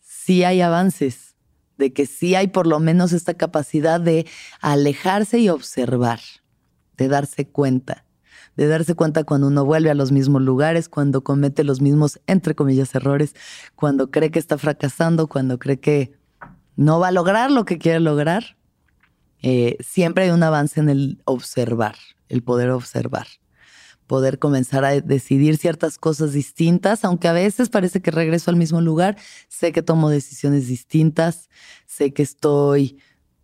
sí 0.00 0.44
hay 0.44 0.60
avances, 0.60 1.25
de 1.78 1.92
que 1.92 2.06
sí 2.06 2.34
hay 2.34 2.48
por 2.48 2.66
lo 2.66 2.80
menos 2.80 3.12
esta 3.12 3.34
capacidad 3.34 4.00
de 4.00 4.26
alejarse 4.60 5.38
y 5.38 5.48
observar, 5.48 6.20
de 6.96 7.08
darse 7.08 7.46
cuenta 7.46 8.06
de 8.56 8.66
darse 8.66 8.94
cuenta 8.94 9.24
cuando 9.24 9.48
uno 9.48 9.64
vuelve 9.64 9.90
a 9.90 9.94
los 9.94 10.12
mismos 10.12 10.42
lugares, 10.42 10.88
cuando 10.88 11.22
comete 11.22 11.62
los 11.62 11.80
mismos, 11.80 12.20
entre 12.26 12.54
comillas, 12.54 12.94
errores, 12.94 13.34
cuando 13.74 14.10
cree 14.10 14.30
que 14.30 14.38
está 14.38 14.58
fracasando, 14.58 15.26
cuando 15.26 15.58
cree 15.58 15.78
que 15.78 16.12
no 16.74 16.98
va 16.98 17.08
a 17.08 17.12
lograr 17.12 17.50
lo 17.50 17.64
que 17.64 17.78
quiere 17.78 18.00
lograr. 18.00 18.56
Eh, 19.42 19.76
siempre 19.80 20.24
hay 20.24 20.30
un 20.30 20.42
avance 20.42 20.80
en 20.80 20.88
el 20.88 21.20
observar, 21.24 21.96
el 22.28 22.42
poder 22.42 22.70
observar, 22.70 23.26
poder 24.06 24.38
comenzar 24.38 24.84
a 24.84 25.00
decidir 25.00 25.56
ciertas 25.56 25.98
cosas 25.98 26.32
distintas, 26.32 27.04
aunque 27.04 27.28
a 27.28 27.32
veces 27.32 27.68
parece 27.68 28.00
que 28.00 28.10
regreso 28.10 28.50
al 28.50 28.56
mismo 28.56 28.80
lugar, 28.80 29.16
sé 29.48 29.72
que 29.72 29.82
tomo 29.82 30.10
decisiones 30.10 30.68
distintas, 30.68 31.48
sé 31.86 32.12
que 32.12 32.22
estoy 32.22 32.98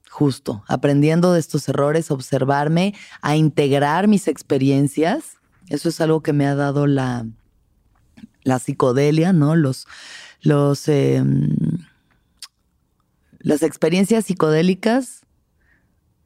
justo, 0.09 0.63
aprendiendo 0.69 1.33
de 1.33 1.41
estos 1.41 1.69
errores, 1.69 2.11
observarme, 2.11 2.95
a 3.23 3.35
integrar 3.37 4.09
mis 4.09 4.29
experiencias. 4.29 5.39
Eso 5.69 5.89
es 5.89 6.01
algo 6.01 6.23
que 6.23 6.35
me 6.35 6.47
ha 6.47 6.55
dado 6.55 6.87
la, 6.87 7.27
la 8.43 8.59
psicodelia, 8.59 9.33
¿no? 9.33 9.57
Los, 9.57 9.87
los, 10.43 10.87
em, 10.89 11.49
las 13.39 13.63
experiencias 13.63 14.27
psicodélicas, 14.27 15.23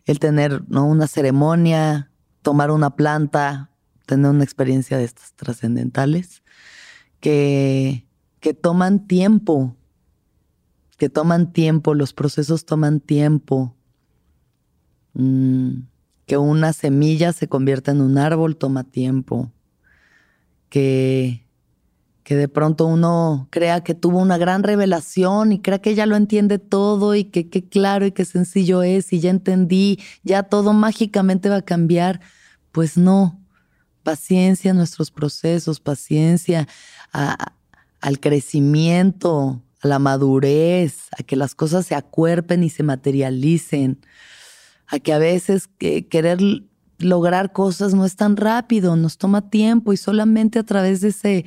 el 0.04 0.18
tener 0.18 0.62
¿no? 0.68 0.86
una 0.86 1.06
ceremonia, 1.06 2.10
tomar 2.42 2.70
una 2.70 2.96
planta, 2.96 3.70
tener 4.06 4.30
una 4.30 4.44
experiencia 4.44 4.96
de 4.98 5.04
estas 5.04 5.34
trascendentales, 5.34 6.42
que, 7.20 8.06
que 8.40 8.54
toman 8.54 9.06
tiempo, 9.06 9.76
que 10.96 11.08
toman 11.08 11.52
tiempo, 11.52 11.94
los 11.94 12.12
procesos 12.12 12.64
toman 12.64 13.00
tiempo, 13.00 13.76
Mm, 15.18 15.86
que 16.26 16.36
una 16.36 16.74
semilla 16.74 17.32
se 17.32 17.48
convierta 17.48 17.90
en 17.90 18.02
un 18.02 18.18
árbol 18.18 18.56
toma 18.56 18.84
tiempo. 18.84 19.50
Que, 20.68 21.46
que 22.22 22.36
de 22.36 22.48
pronto 22.48 22.86
uno 22.86 23.48
crea 23.50 23.82
que 23.82 23.94
tuvo 23.94 24.18
una 24.20 24.36
gran 24.36 24.62
revelación 24.62 25.52
y 25.52 25.60
crea 25.60 25.78
que 25.78 25.94
ya 25.94 26.04
lo 26.06 26.16
entiende 26.16 26.58
todo 26.58 27.14
y 27.14 27.24
que 27.24 27.48
qué 27.48 27.66
claro 27.66 28.04
y 28.04 28.12
qué 28.12 28.24
sencillo 28.24 28.82
es 28.82 29.12
y 29.12 29.20
ya 29.20 29.30
entendí, 29.30 30.00
ya 30.22 30.42
todo 30.42 30.72
mágicamente 30.74 31.48
va 31.48 31.56
a 31.56 31.62
cambiar. 31.62 32.20
Pues 32.72 32.98
no, 32.98 33.40
paciencia 34.06 34.70
en 34.70 34.76
nuestros 34.76 35.10
procesos, 35.10 35.80
paciencia 35.80 36.68
al 37.12 38.20
crecimiento, 38.20 39.60
a 39.82 39.88
la 39.88 39.98
madurez, 39.98 41.08
a 41.18 41.24
que 41.24 41.34
las 41.34 41.56
cosas 41.56 41.86
se 41.86 41.96
acuerpen 41.96 42.62
y 42.62 42.70
se 42.70 42.84
materialicen 42.84 43.98
a 44.86 45.00
que 45.00 45.12
a 45.12 45.18
veces 45.18 45.68
querer 45.80 46.38
lograr 46.98 47.52
cosas 47.52 47.94
no 47.94 48.04
es 48.04 48.14
tan 48.14 48.36
rápido, 48.36 48.94
nos 48.94 49.18
toma 49.18 49.50
tiempo 49.50 49.92
y 49.92 49.96
solamente 49.96 50.60
a 50.60 50.62
través 50.62 51.00
de 51.00 51.08
ese, 51.08 51.44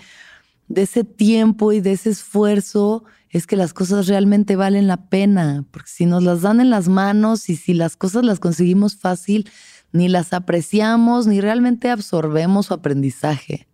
de 0.67 0.81
ese 0.81 1.05
tiempo 1.05 1.71
y 1.71 1.79
de 1.79 1.93
ese 1.93 2.09
esfuerzo 2.09 3.05
es 3.29 3.47
que 3.47 3.55
las 3.55 3.71
cosas 3.71 4.07
realmente 4.07 4.57
valen 4.57 4.87
la 4.87 5.07
pena, 5.07 5.63
porque 5.71 5.89
si 5.89 6.05
nos 6.05 6.23
las 6.23 6.41
dan 6.41 6.59
en 6.59 6.69
las 6.69 6.89
manos 6.89 7.47
y 7.47 7.55
si 7.55 7.73
las 7.73 7.95
cosas 7.95 8.25
las 8.25 8.41
conseguimos 8.41 8.97
fácil, 8.97 9.49
ni 9.91 10.07
las 10.07 10.33
apreciamos, 10.33 11.27
ni 11.27 11.41
realmente 11.41 11.89
absorbemos 11.89 12.67
su 12.67 12.73
aprendizaje. 12.73 13.67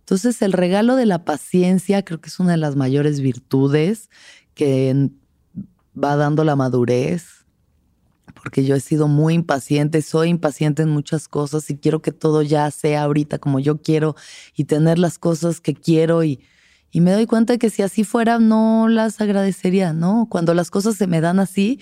Entonces 0.00 0.40
el 0.42 0.52
regalo 0.52 0.96
de 0.96 1.06
la 1.06 1.24
paciencia 1.24 2.02
creo 2.02 2.20
que 2.20 2.28
es 2.28 2.40
una 2.40 2.52
de 2.52 2.56
las 2.58 2.76
mayores 2.76 3.20
virtudes 3.20 4.08
que 4.54 5.10
va 6.02 6.16
dando 6.16 6.44
la 6.44 6.56
madurez, 6.56 7.44
porque 8.34 8.64
yo 8.64 8.74
he 8.74 8.80
sido 8.80 9.08
muy 9.08 9.34
impaciente, 9.34 10.00
soy 10.02 10.28
impaciente 10.30 10.82
en 10.82 10.90
muchas 10.90 11.28
cosas 11.28 11.68
y 11.70 11.76
quiero 11.76 12.00
que 12.00 12.12
todo 12.12 12.42
ya 12.42 12.70
sea 12.70 13.02
ahorita 13.02 13.38
como 13.38 13.60
yo 13.60 13.82
quiero 13.82 14.16
y 14.54 14.64
tener 14.64 14.98
las 14.98 15.18
cosas 15.18 15.60
que 15.60 15.74
quiero 15.74 16.24
y, 16.24 16.40
me 16.94 17.12
doy 17.12 17.26
cuenta 17.26 17.52
de 17.52 17.58
que 17.58 17.70
si 17.70 17.82
así 17.82 18.02
fuera 18.02 18.38
no 18.38 18.88
las 18.88 19.20
agradecería, 19.20 19.92
¿no? 19.92 20.26
Cuando 20.28 20.52
las 20.54 20.70
cosas 20.70 20.96
se 20.96 21.06
me 21.06 21.20
dan 21.20 21.38
así, 21.38 21.80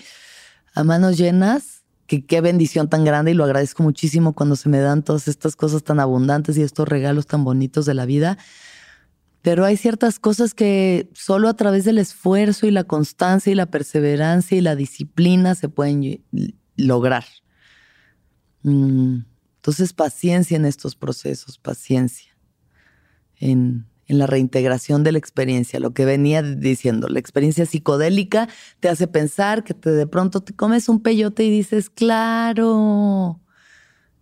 a 0.75 0.83
manos 0.83 1.17
llenas, 1.17 1.76
que 2.07 2.25
qué 2.25 2.41
bendición 2.41 2.89
tan 2.89 3.03
grande 3.03 3.31
y 3.31 3.33
lo 3.33 3.43
agradezco 3.43 3.83
muchísimo 3.83 4.33
cuando 4.33 4.55
se 4.55 4.69
me 4.69 4.79
dan 4.79 5.03
todas 5.03 5.27
estas 5.27 5.55
cosas 5.55 5.83
tan 5.83 5.99
abundantes 5.99 6.57
y 6.57 6.63
estos 6.63 6.87
regalos 6.87 7.27
tan 7.27 7.43
bonitos 7.43 7.85
de 7.85 7.93
la 7.93 8.05
vida. 8.05 8.37
Pero 9.41 9.65
hay 9.65 9.77
ciertas 9.77 10.19
cosas 10.19 10.53
que 10.53 11.09
solo 11.13 11.47
a 11.47 11.53
través 11.53 11.85
del 11.85 11.99
esfuerzo 11.99 12.65
y 12.65 12.71
la 12.71 12.85
constancia 12.85 13.51
y 13.51 13.55
la 13.55 13.67
perseverancia 13.67 14.57
y 14.57 14.61
la 14.61 14.75
disciplina 14.75 15.53
se 15.55 15.69
pueden 15.69 16.23
lograr. 16.75 17.25
Mm, 18.63 19.19
entonces, 19.57 19.93
paciencia 19.93 20.55
en 20.55 20.65
estos 20.65 20.95
procesos, 20.95 21.57
paciencia 21.57 22.37
en, 23.35 23.85
en 24.07 24.17
la 24.17 24.27
reintegración 24.27 25.03
de 25.03 25.11
la 25.11 25.17
experiencia, 25.17 25.79
lo 25.79 25.93
que 25.93 26.05
venía 26.05 26.41
diciendo, 26.41 27.07
la 27.09 27.19
experiencia 27.19 27.65
psicodélica 27.65 28.47
te 28.79 28.89
hace 28.89 29.07
pensar 29.07 29.63
que 29.63 29.73
te, 29.73 29.91
de 29.91 30.07
pronto 30.07 30.41
te 30.41 30.53
comes 30.53 30.89
un 30.89 31.01
peyote 31.01 31.43
y 31.43 31.51
dices, 31.51 31.89
claro, 31.89 33.41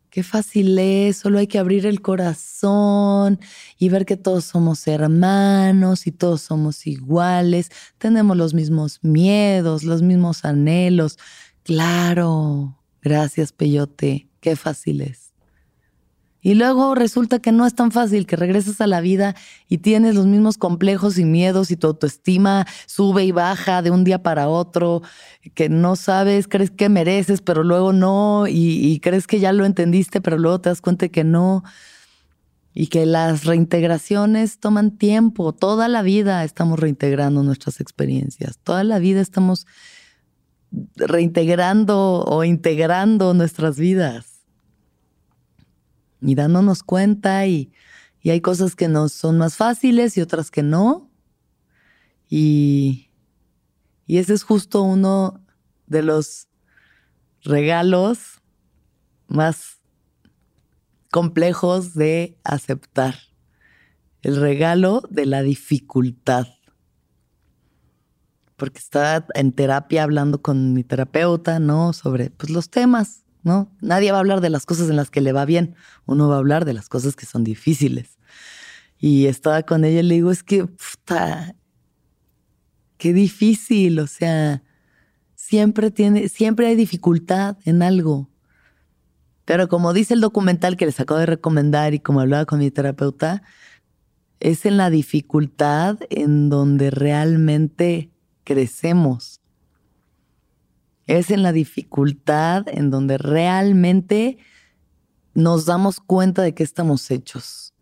qué 0.10 0.24
fácil 0.24 0.80
es, 0.80 1.18
solo 1.18 1.40
hay 1.40 1.48
que 1.48 1.60
abrir 1.60 1.86
el 1.86 2.02
corazón 2.02 3.40
y 3.78 3.90
ver 3.90 4.06
que 4.06 4.18
todos 4.18 4.46
somos 4.46 4.88
hermanos 4.88 6.08
y 6.08 6.12
todos 6.12 6.42
somos 6.42 6.88
iguales, 6.88 7.70
tenemos 7.98 8.38
los 8.38 8.54
mismos 8.54 9.00
miedos, 9.04 9.84
los 9.84 10.02
mismos 10.02 10.46
anhelos. 10.46 11.18
Claro, 11.64 12.80
gracias 13.02 13.52
peyote, 13.52 14.30
qué 14.40 14.56
fácil 14.56 15.02
es. 15.02 15.25
Y 16.46 16.54
luego 16.54 16.94
resulta 16.94 17.40
que 17.40 17.52
no 17.52 17.66
es 17.66 17.74
tan 17.74 17.90
fácil, 17.90 18.28
que 18.28 18.36
regresas 18.36 18.80
a 18.80 18.86
la 18.86 19.02
vida 19.02 19.36
y 19.68 19.80
tienes 19.80 20.14
los 20.14 20.28
mismos 20.28 20.60
complejos 20.60 21.18
y 21.18 21.26
miedos 21.26 21.72
y 21.72 21.76
tu 21.76 21.88
autoestima 21.88 22.68
sube 22.86 23.26
y 23.26 23.32
baja 23.32 23.82
de 23.82 23.90
un 23.90 24.04
día 24.04 24.22
para 24.22 24.48
otro, 24.48 25.02
que 25.56 25.70
no 25.70 25.96
sabes, 25.96 26.48
crees 26.48 26.70
que 26.70 26.88
mereces, 26.88 27.42
pero 27.42 27.64
luego 27.64 27.94
no, 27.94 28.46
y, 28.48 29.00
crees 29.00 29.26
que 29.26 29.40
ya 29.40 29.54
lo 29.54 29.66
entendiste, 29.66 30.22
pero 30.22 30.38
luego 30.38 30.62
te 30.62 30.70
das 30.70 30.82
cuenta 30.82 31.10
que 31.10 31.24
no. 31.24 31.64
Y 32.76 32.88
que 32.88 33.08
las 33.08 33.46
reintegraciones 33.46 34.60
toman 34.60 35.00
tiempo, 35.00 35.52
toda 35.52 35.88
la 35.88 36.04
vida 36.04 36.44
estamos 36.44 36.80
reintegrando 36.80 37.42
nuestras 37.42 37.82
experiencias, 37.82 38.60
toda 38.60 38.84
la 38.84 39.00
vida 39.00 39.20
estamos 39.20 39.66
reintegrando 40.96 42.24
o 42.24 42.44
integrando 42.44 43.34
nuestras 43.34 43.80
vidas 43.80 44.35
y 46.22 46.36
dándonos 46.36 46.84
cuenta 46.84 47.46
y, 47.48 47.72
hay 48.24 48.42
cosas 48.42 48.76
que 48.76 48.88
nos 48.88 49.14
son 49.14 49.38
más 49.38 49.56
fáciles 49.56 50.18
y 50.18 50.22
otras 50.22 50.50
que 50.50 50.64
no. 50.64 51.12
Y, 52.28 53.12
y 54.08 54.18
ese 54.18 54.34
es 54.34 54.42
justo 54.42 54.82
uno 54.82 55.46
de 55.86 56.02
los 56.02 56.48
regalos 57.44 58.42
más 59.28 59.80
complejos 61.12 61.94
de 61.94 62.38
aceptar. 62.44 63.16
El 64.22 64.38
regalo 64.38 65.04
de 65.10 65.28
la 65.28 65.44
dificultad. 65.44 66.48
Porque 68.56 68.80
estaba 68.80 69.28
en 69.36 69.52
terapia 69.52 70.02
hablando 70.02 70.42
con 70.42 70.74
mi 70.74 70.84
terapeuta, 70.84 71.60
¿no? 71.60 71.94
Sobre 71.94 72.32
pues, 72.32 72.50
los 72.50 72.70
temas 72.70 73.25
¿no? 73.46 73.72
Nadie 73.80 74.12
va 74.12 74.18
a 74.18 74.22
hablar 74.22 74.42
de 74.42 74.50
las 74.50 74.66
cosas 74.66 74.90
en 74.90 74.96
las 74.96 75.12
que 75.12 75.22
le 75.22 75.32
va 75.32 75.46
bien, 75.46 75.76
uno 76.08 76.28
va 76.28 76.36
a 76.36 76.40
hablar 76.40 76.66
de 76.66 76.74
las 76.74 76.90
cosas 76.90 77.16
que 77.16 77.28
son 77.28 77.44
difíciles. 77.44 78.18
Y 78.98 79.28
estaba 79.28 79.62
con 79.62 79.86
ella 79.86 80.00
y 80.00 80.04
le 80.04 80.16
digo, 80.16 80.32
es 80.32 80.42
que, 80.42 80.66
puta, 80.66 81.56
qué 82.98 83.14
difícil, 83.14 84.00
o 84.00 84.08
sea, 84.08 84.64
siempre 85.36 85.92
tiene, 85.92 86.28
siempre 86.28 86.66
hay 86.66 86.76
dificultad 86.76 87.58
en 87.66 87.84
algo. 87.84 88.32
Pero 89.46 89.68
como 89.68 89.94
dice 89.94 90.16
el 90.16 90.22
documental 90.22 90.76
que 90.76 90.88
les 90.88 91.00
acabo 91.00 91.20
de 91.20 91.28
recomendar 91.28 91.94
y 91.94 92.00
como 92.00 92.22
hablaba 92.22 92.46
con 92.46 92.58
mi 92.58 92.72
terapeuta, 92.72 93.44
es 94.40 94.66
en 94.66 94.78
la 94.78 94.90
dificultad 94.90 96.00
en 96.10 96.50
donde 96.50 96.90
realmente 96.90 98.10
crecemos. 98.44 99.40
Es 101.08 101.30
en 101.32 101.44
la 101.44 101.52
dificultad 101.52 102.66
en 102.68 102.90
donde 102.90 103.18
realmente 103.18 104.38
nos 105.34 105.66
damos 105.66 106.00
cuenta 106.00 106.42
de 106.42 106.54
que 106.54 106.64
estamos 106.64 107.12
hechos. 107.12 107.74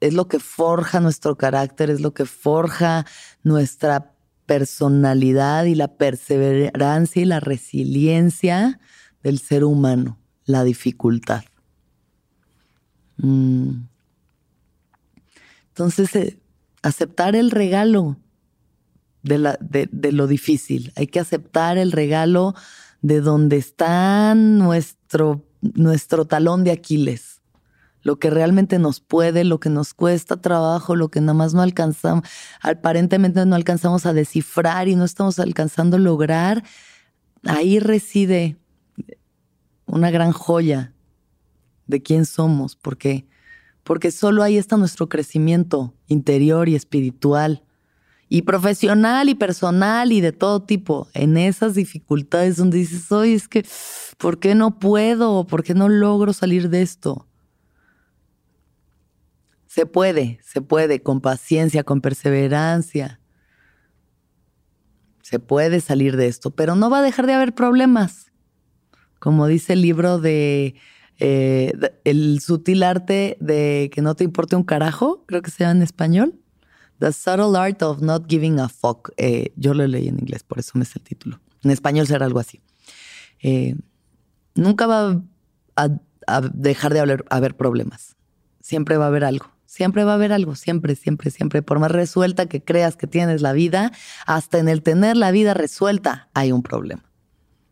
Es 0.00 0.14
lo 0.14 0.28
que 0.28 0.38
forja 0.38 1.00
nuestro 1.00 1.36
carácter, 1.36 1.88
es 1.88 2.00
lo 2.00 2.12
que 2.12 2.26
forja 2.26 3.06
nuestra 3.42 4.12
personalidad 4.46 5.64
y 5.64 5.74
la 5.74 5.96
perseverancia 5.96 7.22
y 7.22 7.24
la 7.24 7.40
resiliencia 7.40 8.80
del 9.22 9.38
ser 9.38 9.64
humano, 9.64 10.18
la 10.44 10.64
dificultad. 10.64 11.44
Mm. 13.18 13.84
Entonces, 15.68 16.14
eh, 16.16 16.38
aceptar 16.82 17.36
el 17.36 17.50
regalo 17.50 18.18
de, 19.22 19.38
la, 19.38 19.58
de, 19.60 19.88
de 19.90 20.12
lo 20.12 20.26
difícil. 20.26 20.92
Hay 20.96 21.06
que 21.06 21.20
aceptar 21.20 21.78
el 21.78 21.92
regalo 21.92 22.54
de 23.02 23.20
donde 23.20 23.56
está 23.56 24.34
nuestro, 24.34 25.44
nuestro 25.60 26.24
talón 26.24 26.64
de 26.64 26.72
Aquiles. 26.72 27.40
Lo 28.02 28.18
que 28.18 28.30
realmente 28.30 28.78
nos 28.78 29.00
puede, 29.00 29.44
lo 29.44 29.60
que 29.60 29.70
nos 29.70 29.94
cuesta 29.94 30.40
trabajo, 30.40 30.96
lo 30.96 31.08
que 31.08 31.20
nada 31.20 31.34
más 31.34 31.54
no 31.54 31.62
alcanzamos, 31.62 32.24
aparentemente 32.60 33.44
no 33.46 33.54
alcanzamos 33.54 34.06
a 34.06 34.12
descifrar 34.12 34.88
y 34.88 34.96
no 34.96 35.04
estamos 35.04 35.38
alcanzando 35.38 35.96
a 35.96 36.00
lograr, 36.00 36.64
ahí 37.44 37.78
reside 37.78 38.56
una 39.86 40.10
gran 40.10 40.32
joya 40.32 40.94
de 41.86 42.02
quién 42.02 42.24
somos, 42.26 42.74
porque 42.74 43.26
porque 43.84 44.12
solo 44.12 44.42
ahí 44.42 44.58
está 44.58 44.76
nuestro 44.76 45.08
crecimiento 45.08 45.94
interior 46.06 46.68
y 46.68 46.76
espiritual 46.76 47.64
y 48.32 48.40
profesional 48.40 49.28
y 49.28 49.34
personal 49.34 50.10
y 50.10 50.22
de 50.22 50.32
todo 50.32 50.62
tipo, 50.62 51.06
en 51.12 51.36
esas 51.36 51.74
dificultades 51.74 52.56
donde 52.56 52.78
dices, 52.78 53.12
oye, 53.12 53.34
es 53.34 53.46
que, 53.46 53.62
¿por 54.16 54.38
qué 54.38 54.54
no 54.54 54.78
puedo? 54.78 55.46
¿Por 55.46 55.62
qué 55.62 55.74
no 55.74 55.90
logro 55.90 56.32
salir 56.32 56.70
de 56.70 56.80
esto? 56.80 57.28
Se 59.66 59.84
puede, 59.84 60.40
se 60.42 60.62
puede, 60.62 61.02
con 61.02 61.20
paciencia, 61.20 61.84
con 61.84 62.00
perseverancia. 62.00 63.20
Se 65.20 65.38
puede 65.38 65.82
salir 65.82 66.16
de 66.16 66.28
esto, 66.28 66.52
pero 66.52 66.74
no 66.74 66.88
va 66.88 67.00
a 67.00 67.02
dejar 67.02 67.26
de 67.26 67.34
haber 67.34 67.54
problemas. 67.54 68.32
Como 69.18 69.46
dice 69.46 69.74
el 69.74 69.82
libro 69.82 70.18
de 70.18 70.74
eh, 71.18 71.74
El 72.04 72.40
sutil 72.40 72.82
arte 72.82 73.36
de 73.40 73.90
que 73.92 74.00
no 74.00 74.14
te 74.14 74.24
importe 74.24 74.56
un 74.56 74.64
carajo, 74.64 75.22
creo 75.26 75.42
que 75.42 75.50
se 75.50 75.64
llama 75.64 75.72
en 75.72 75.82
español. 75.82 76.41
The 77.02 77.12
Subtle 77.12 77.56
Art 77.56 77.82
of 77.82 78.00
Not 78.00 78.28
Giving 78.28 78.60
a 78.60 78.68
Fuck. 78.68 79.10
Eh, 79.16 79.52
yo 79.56 79.74
lo 79.74 79.84
leí 79.88 80.06
en 80.06 80.20
inglés, 80.20 80.44
por 80.44 80.60
eso 80.60 80.70
me 80.74 80.84
es 80.84 80.94
el 80.94 81.02
título. 81.02 81.40
En 81.64 81.72
español 81.72 82.06
será 82.06 82.26
algo 82.26 82.38
así. 82.38 82.62
Eh, 83.42 83.74
nunca 84.54 84.86
va 84.86 85.20
a, 85.74 86.40
dejar 86.54 86.94
de 86.94 87.00
haber, 87.00 87.24
haber 87.28 87.56
problemas. 87.56 88.14
Siempre 88.60 88.98
va 88.98 89.06
a 89.06 89.08
haber 89.08 89.24
algo. 89.24 89.50
Siempre 89.66 90.04
va 90.04 90.12
a 90.12 90.14
haber 90.14 90.32
algo, 90.32 90.54
siempre, 90.54 90.94
siempre, 90.94 91.32
siempre. 91.32 91.60
Por 91.60 91.80
más 91.80 91.90
resuelta 91.90 92.46
que 92.46 92.62
creas 92.62 92.94
que 92.94 93.08
tienes 93.08 93.42
la 93.42 93.52
vida, 93.52 93.90
hasta 94.24 94.60
en 94.60 94.68
el 94.68 94.84
tener 94.84 95.16
la 95.16 95.32
vida 95.32 95.54
resuelta 95.54 96.28
hay 96.34 96.52
un 96.52 96.62
problema. 96.62 97.10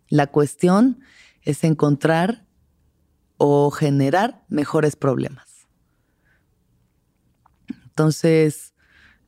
La 0.08 0.26
cuestión 0.26 0.98
es 1.42 1.62
encontrar 1.62 2.46
o 3.36 3.70
generar 3.70 4.42
mejores 4.48 4.96
problemas. 4.96 5.68
Entonces, 7.84 8.69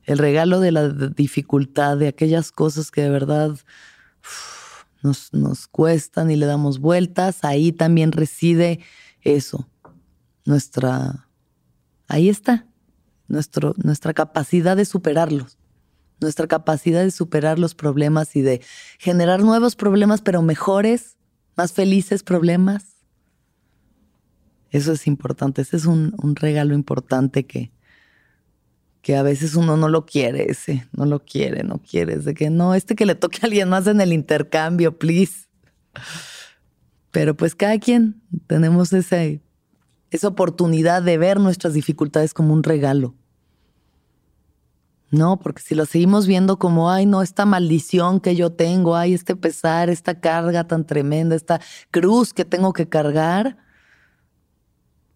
el 0.05 0.17
regalo 0.17 0.59
de 0.59 0.71
la 0.71 0.89
dificultad, 0.89 1.97
de 1.97 2.07
aquellas 2.07 2.51
cosas 2.51 2.91
que 2.91 3.01
de 3.01 3.09
verdad 3.09 3.57
nos, 5.01 5.33
nos 5.33 5.67
cuestan 5.67 6.31
y 6.31 6.35
le 6.35 6.45
damos 6.45 6.79
vueltas, 6.79 7.43
ahí 7.43 7.71
también 7.71 8.11
reside 8.11 8.79
eso, 9.21 9.67
nuestra, 10.45 11.27
ahí 12.07 12.29
está, 12.29 12.67
nuestra 13.27 14.13
capacidad 14.13 14.75
de 14.75 14.85
superarlos, 14.85 15.57
nuestra 16.19 16.47
capacidad 16.47 17.03
de 17.03 17.11
superar 17.11 17.59
los 17.59 17.75
problemas 17.75 18.35
y 18.35 18.41
de 18.41 18.61
generar 18.99 19.41
nuevos 19.41 19.75
problemas, 19.75 20.21
pero 20.21 20.41
mejores, 20.41 21.17
más 21.55 21.73
felices 21.73 22.23
problemas. 22.23 22.85
Eso 24.71 24.91
es 24.91 25.05
importante, 25.07 25.61
ese 25.61 25.77
es 25.77 25.85
un, 25.85 26.15
un 26.17 26.35
regalo 26.35 26.73
importante 26.73 27.45
que, 27.45 27.71
que 29.03 29.17
a 29.17 29.21
veces 29.21 29.55
uno 29.55 29.75
no 29.75 29.89
lo 29.89 30.05
quiere 30.05 30.49
ese, 30.49 30.87
no 30.93 31.05
lo 31.05 31.19
quiere, 31.19 31.63
no 31.63 31.77
quiere, 31.79 32.13
es 32.13 32.23
de 32.23 32.33
que 32.33 32.49
no, 32.49 32.73
este 32.73 32.95
que 32.95 33.05
le 33.05 33.15
toque 33.15 33.39
a 33.43 33.45
alguien 33.47 33.67
más 33.67 33.85
en 33.85 33.99
el 33.99 34.13
intercambio, 34.13 34.97
please. 34.97 35.49
Pero 37.11 37.35
pues 37.35 37.53
cada 37.53 37.77
quien 37.79 38.21
tenemos 38.47 38.93
esa, 38.93 39.17
esa 40.09 40.27
oportunidad 40.29 41.03
de 41.03 41.17
ver 41.17 41.37
nuestras 41.41 41.73
dificultades 41.73 42.33
como 42.33 42.53
un 42.53 42.63
regalo. 42.63 43.13
No, 45.11 45.37
porque 45.37 45.61
si 45.61 45.75
lo 45.75 45.85
seguimos 45.85 46.25
viendo 46.25 46.57
como, 46.57 46.89
ay, 46.89 47.05
no, 47.05 47.21
esta 47.21 47.45
maldición 47.45 48.21
que 48.21 48.37
yo 48.37 48.53
tengo, 48.53 48.95
ay, 48.95 49.13
este 49.13 49.35
pesar, 49.35 49.89
esta 49.89 50.21
carga 50.21 50.65
tan 50.65 50.87
tremenda, 50.87 51.35
esta 51.35 51.59
cruz 51.91 52.33
que 52.33 52.45
tengo 52.45 52.71
que 52.71 52.87
cargar, 52.87 53.57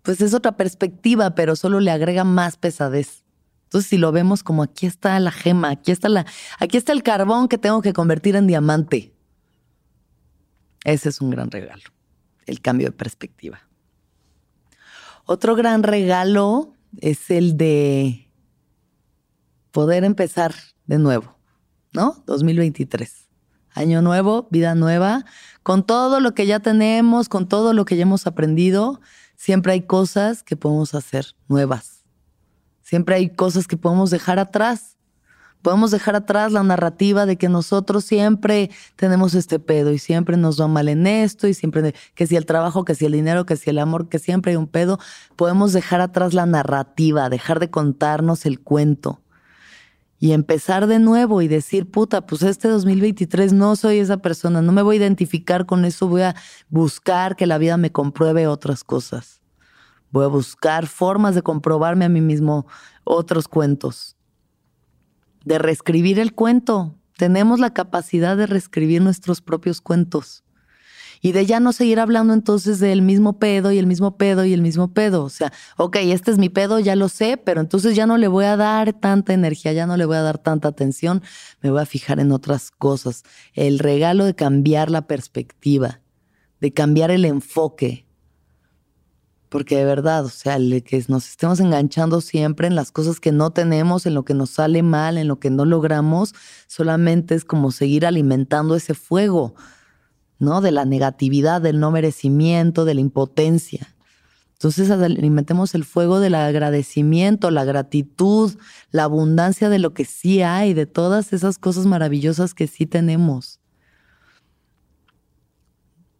pues 0.01 0.19
es 0.19 0.33
otra 0.33 0.57
perspectiva, 0.57 1.35
pero 1.35 1.55
solo 1.55 1.79
le 1.79 1.89
agrega 1.89 2.25
más 2.25 2.57
pesadez. 2.57 3.23
Entonces, 3.67 3.89
si 3.89 3.97
lo 3.97 4.13
vemos 4.13 4.43
como 4.43 4.63
aquí 4.63 4.85
está 4.85 5.19
la 5.19 5.31
gema, 5.31 5.71
aquí 5.71 5.91
está 5.91 6.07
la, 6.07 6.25
aquí 6.57 6.77
está 6.77 6.93
el 6.93 7.03
carbón 7.03 7.49
que 7.49 7.57
tengo 7.57 7.81
que 7.81 7.91
convertir 7.91 8.37
en 8.37 8.47
diamante. 8.47 9.13
Ese 10.85 11.09
es 11.09 11.19
un 11.19 11.31
gran 11.31 11.51
regalo, 11.51 11.83
el 12.45 12.61
cambio 12.61 12.87
de 12.87 12.91
perspectiva. 12.93 13.59
Otro 15.25 15.53
gran 15.55 15.83
regalo 15.83 16.75
es 17.01 17.29
el 17.29 17.57
de 17.57 18.31
poder 19.71 20.05
empezar 20.05 20.55
de 20.85 20.97
nuevo, 20.97 21.37
¿no? 21.91 22.23
2023. 22.25 23.27
Año 23.71 24.01
nuevo, 24.01 24.47
vida 24.49 24.75
nueva, 24.75 25.25
con 25.61 25.85
todo 25.85 26.21
lo 26.21 26.33
que 26.33 26.45
ya 26.45 26.61
tenemos, 26.61 27.27
con 27.27 27.49
todo 27.49 27.73
lo 27.73 27.83
que 27.83 27.97
ya 27.97 28.03
hemos 28.03 28.27
aprendido, 28.27 29.01
siempre 29.35 29.73
hay 29.73 29.81
cosas 29.81 30.41
que 30.41 30.55
podemos 30.55 30.95
hacer 30.95 31.35
nuevas 31.49 31.96
Siempre 32.87 33.15
hay 33.15 33.27
cosas 33.27 33.67
que 33.67 33.75
podemos 33.75 34.11
dejar 34.11 34.39
atrás. 34.39 34.95
Podemos 35.61 35.91
dejar 35.91 36.15
atrás 36.15 36.53
la 36.53 36.63
narrativa 36.63 37.25
de 37.25 37.35
que 37.35 37.49
nosotros 37.49 38.05
siempre 38.05 38.71
tenemos 38.95 39.35
este 39.35 39.59
pedo 39.59 39.91
y 39.91 39.99
siempre 39.99 40.37
nos 40.37 40.57
va 40.57 40.69
mal 40.69 40.87
en 40.87 41.05
esto 41.05 41.49
y 41.49 41.53
siempre 41.53 41.93
que 42.15 42.27
si 42.27 42.37
el 42.37 42.45
trabajo, 42.45 42.85
que 42.85 42.95
si 42.95 43.05
el 43.05 43.11
dinero, 43.11 43.45
que 43.45 43.57
si 43.57 43.71
el 43.71 43.79
amor, 43.79 44.07
que 44.07 44.19
siempre 44.19 44.53
hay 44.53 44.55
un 44.55 44.67
pedo. 44.67 44.99
Podemos 45.35 45.73
dejar 45.73 45.99
atrás 45.99 46.33
la 46.33 46.45
narrativa, 46.45 47.29
dejar 47.29 47.59
de 47.59 47.69
contarnos 47.69 48.45
el 48.45 48.61
cuento 48.61 49.19
y 50.17 50.31
empezar 50.31 50.87
de 50.87 50.99
nuevo 50.99 51.41
y 51.41 51.49
decir, 51.49 51.91
puta, 51.91 52.25
pues 52.25 52.41
este 52.41 52.69
2023 52.69 53.51
no 53.51 53.75
soy 53.75 53.97
esa 53.97 54.19
persona, 54.19 54.61
no 54.61 54.71
me 54.71 54.81
voy 54.81 54.95
a 54.95 54.99
identificar 54.99 55.65
con 55.65 55.83
eso, 55.83 56.07
voy 56.07 56.21
a 56.21 56.37
buscar 56.69 57.35
que 57.35 57.47
la 57.47 57.57
vida 57.57 57.75
me 57.75 57.91
compruebe 57.91 58.47
otras 58.47 58.85
cosas. 58.85 59.41
Voy 60.17 60.25
a 60.25 60.29
buscar 60.29 60.87
formas 60.87 61.35
de 61.35 61.43
comprobarme 61.43 62.03
a 62.03 62.09
mí 62.09 62.21
mismo 62.21 62.65
otros 63.03 63.47
cuentos. 63.47 64.15
De 65.45 65.59
reescribir 65.59 66.17
el 66.17 66.33
cuento. 66.33 66.95
Tenemos 67.17 67.59
la 67.59 67.71
capacidad 67.71 68.35
de 68.35 68.47
reescribir 68.47 69.03
nuestros 69.03 69.41
propios 69.41 69.79
cuentos. 69.79 70.43
Y 71.21 71.33
de 71.33 71.45
ya 71.45 71.59
no 71.59 71.71
seguir 71.71 71.99
hablando 71.99 72.33
entonces 72.33 72.79
del 72.79 73.03
mismo 73.03 73.37
pedo 73.37 73.71
y 73.71 73.77
el 73.77 73.85
mismo 73.85 74.17
pedo 74.17 74.43
y 74.43 74.53
el 74.53 74.63
mismo 74.63 74.91
pedo. 74.91 75.23
O 75.23 75.29
sea, 75.29 75.53
ok, 75.77 75.97
este 75.97 76.31
es 76.31 76.39
mi 76.39 76.49
pedo, 76.49 76.79
ya 76.79 76.95
lo 76.95 77.09
sé, 77.09 77.37
pero 77.37 77.61
entonces 77.61 77.95
ya 77.95 78.07
no 78.07 78.17
le 78.17 78.27
voy 78.27 78.45
a 78.45 78.57
dar 78.57 78.93
tanta 78.93 79.35
energía, 79.35 79.71
ya 79.73 79.85
no 79.85 79.97
le 79.97 80.05
voy 80.05 80.17
a 80.17 80.23
dar 80.23 80.39
tanta 80.39 80.67
atención, 80.67 81.21
me 81.61 81.69
voy 81.69 81.81
a 81.81 81.85
fijar 81.85 82.19
en 82.19 82.31
otras 82.31 82.71
cosas. 82.71 83.21
El 83.53 83.77
regalo 83.77 84.25
de 84.25 84.33
cambiar 84.33 84.89
la 84.89 85.05
perspectiva, 85.05 86.01
de 86.59 86.73
cambiar 86.73 87.11
el 87.11 87.23
enfoque, 87.23 88.06
porque 89.49 89.77
de 89.77 89.85
verdad, 89.85 90.25
o 90.25 90.29
sea, 90.29 90.55
el 90.55 90.83
que 90.83 91.03
nos 91.07 91.27
estemos 91.27 91.59
enganchando 91.59 92.21
siempre 92.21 92.67
en 92.67 92.75
las 92.75 92.91
cosas 92.91 93.19
que 93.19 93.31
no 93.31 93.51
tenemos, 93.51 94.05
en 94.05 94.13
lo 94.13 94.23
que 94.23 94.33
nos 94.33 94.49
sale 94.49 94.83
mal, 94.83 95.17
en 95.17 95.27
lo 95.27 95.39
que 95.39 95.49
no 95.49 95.65
logramos, 95.65 96.33
solamente 96.67 97.35
es 97.35 97.45
como 97.45 97.71
seguir 97.71 98.05
alimentando 98.05 98.75
ese 98.75 98.93
fuego, 98.93 99.55
¿no? 100.39 100.61
De 100.61 100.71
la 100.71 100.85
negatividad, 100.85 101.61
del 101.61 101.79
no 101.79 101.91
merecimiento, 101.91 102.83
de 102.83 102.95
la 102.95 103.01
impotencia. 103.01 103.95
Entonces 104.53 104.89
alimentemos 104.89 105.75
el 105.75 105.85
fuego 105.85 106.19
del 106.19 106.33
agradecimiento, 106.33 107.51
la 107.51 107.63
gratitud, 107.63 108.57
la 108.89 109.03
abundancia 109.03 109.69
de 109.69 109.77
lo 109.77 109.93
que 109.93 110.03
sí 110.03 110.41
hay, 110.41 110.73
de 110.73 110.87
todas 110.87 111.31
esas 111.31 111.59
cosas 111.59 111.85
maravillosas 111.85 112.55
que 112.55 112.65
sí 112.65 112.87
tenemos. 112.87 113.59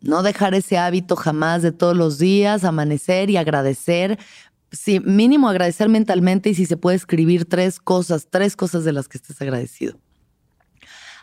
No 0.07 0.23
dejar 0.23 0.53
ese 0.53 0.77
hábito 0.77 1.17
jamás 1.17 1.61
de 1.61 1.73
todos 1.73 1.95
los 1.95 2.17
días, 2.17 2.63
amanecer 2.63 3.29
y 3.29 3.35
agradecer. 3.35 4.17
Sí, 4.71 5.01
mínimo 5.01 5.49
agradecer 5.49 5.89
mentalmente 5.89 6.49
y 6.49 6.55
si 6.55 6.65
se 6.65 6.77
puede 6.77 6.95
escribir 6.95 7.43
tres 7.43 7.81
cosas, 7.81 8.29
tres 8.29 8.55
cosas 8.55 8.85
de 8.85 8.93
las 8.93 9.09
que 9.09 9.17
estés 9.17 9.41
agradecido. 9.41 9.99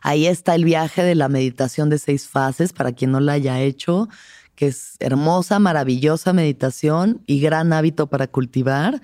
Ahí 0.02 0.26
está 0.26 0.54
el 0.54 0.66
viaje 0.66 1.02
de 1.02 1.14
la 1.14 1.30
meditación 1.30 1.88
de 1.88 1.98
seis 1.98 2.28
fases, 2.28 2.74
para 2.74 2.92
quien 2.92 3.10
no 3.10 3.20
la 3.20 3.32
haya 3.32 3.58
hecho, 3.58 4.10
que 4.54 4.66
es 4.66 4.96
hermosa, 5.00 5.58
maravillosa 5.58 6.34
meditación 6.34 7.22
y 7.24 7.40
gran 7.40 7.72
hábito 7.72 8.08
para 8.08 8.26
cultivar, 8.26 9.00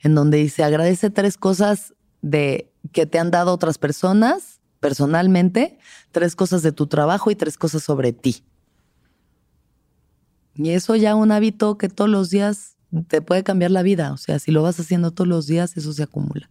en 0.00 0.14
donde 0.14 0.36
dice 0.36 0.62
agradece 0.62 1.08
tres 1.08 1.38
cosas 1.38 1.94
de 2.20 2.70
que 2.92 3.06
te 3.06 3.18
han 3.18 3.30
dado 3.30 3.54
otras 3.54 3.78
personas 3.78 4.60
personalmente, 4.78 5.78
tres 6.10 6.36
cosas 6.36 6.62
de 6.62 6.72
tu 6.72 6.86
trabajo 6.86 7.30
y 7.30 7.34
tres 7.34 7.56
cosas 7.56 7.82
sobre 7.82 8.12
ti. 8.12 8.44
Y 10.54 10.70
eso 10.70 10.96
ya 10.96 11.14
un 11.14 11.32
hábito 11.32 11.78
que 11.78 11.88
todos 11.88 12.10
los 12.10 12.30
días 12.30 12.76
te 13.08 13.22
puede 13.22 13.42
cambiar 13.42 13.70
la 13.70 13.82
vida. 13.82 14.12
O 14.12 14.16
sea, 14.16 14.38
si 14.38 14.50
lo 14.50 14.62
vas 14.62 14.78
haciendo 14.78 15.10
todos 15.10 15.28
los 15.28 15.46
días, 15.46 15.76
eso 15.76 15.92
se 15.92 16.02
acumula. 16.02 16.50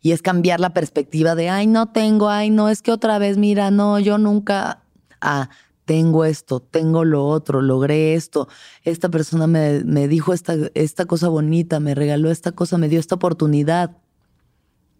Y 0.00 0.12
es 0.12 0.22
cambiar 0.22 0.58
la 0.58 0.74
perspectiva 0.74 1.34
de, 1.34 1.48
ay, 1.48 1.66
no 1.66 1.90
tengo, 1.90 2.28
ay, 2.28 2.50
no, 2.50 2.68
es 2.68 2.82
que 2.82 2.90
otra 2.90 3.18
vez, 3.18 3.36
mira, 3.36 3.70
no, 3.70 4.00
yo 4.00 4.18
nunca, 4.18 4.82
ah, 5.20 5.48
tengo 5.84 6.24
esto, 6.24 6.60
tengo 6.60 7.04
lo 7.04 7.26
otro, 7.26 7.60
logré 7.60 8.14
esto, 8.14 8.48
esta 8.82 9.08
persona 9.10 9.46
me, 9.46 9.84
me 9.84 10.08
dijo 10.08 10.32
esta, 10.32 10.54
esta 10.74 11.04
cosa 11.04 11.28
bonita, 11.28 11.78
me 11.78 11.94
regaló 11.94 12.30
esta 12.30 12.52
cosa, 12.52 12.78
me 12.78 12.88
dio 12.88 12.98
esta 12.98 13.14
oportunidad. 13.14 13.96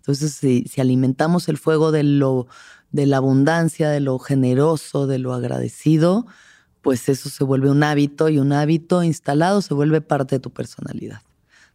Entonces, 0.03 0.35
si, 0.35 0.81
alimentamos 0.81 1.49
el 1.49 1.59
fuego 1.59 1.93
de, 1.93 2.03
lo, 2.03 2.49
de 2.91 3.07
la 3.07 3.19
abundancia, 3.19 3.89
de 3.89 4.01
lo 4.01 4.19
generoso, 4.19 5.07
de 5.07 5.19
lo 5.19 5.33
agradecido, 5.33 6.27
pues 6.83 7.09
eso 7.09 7.31
se 7.31 7.45
vuelve 7.45 7.71
un 7.71 7.83
hábito 7.85 8.29
y 8.29 8.39
un 8.39 8.53
hábito 8.53 9.03
instalado 9.05 9.63
se 9.63 9.73
vuelve 9.73 10.01
parte 10.01 10.37
de 10.37 10.41
tu 10.41 10.51
personalidad. 10.51 11.23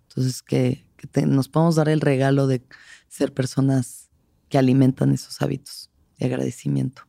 Entonces, 0.09 0.43
que, 0.43 0.85
nos 1.25 1.47
podemos 1.47 1.75
dar 1.75 1.89
el 1.89 2.01
regalo 2.01 2.47
de 2.47 2.61
ser 3.07 3.33
personas 3.33 4.09
que 4.49 4.57
alimentan 4.57 5.13
esos 5.13 5.41
hábitos 5.41 5.89
de 6.19 6.25
agradecimiento. 6.25 7.03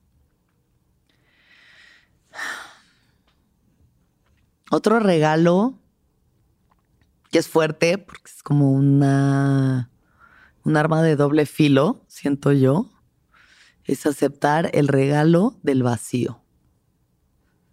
Otro 4.71 5.01
regalo 5.01 5.79
que 7.31 7.39
es 7.39 7.49
fuerte, 7.49 7.99
porque 7.99 8.31
es 8.31 8.43
como 8.43 8.73
una, 8.73 9.91
un 10.65 10.77
arma 10.77 11.03
de 11.03 11.17
doble 11.17 11.47
filo, 11.47 12.05
siento 12.07 12.53
yo, 12.53 12.91
es 13.85 14.07
aceptar 14.07 14.71
el 14.75 14.89
regalo 14.89 15.59
del 15.63 15.83
vacío 15.83 16.43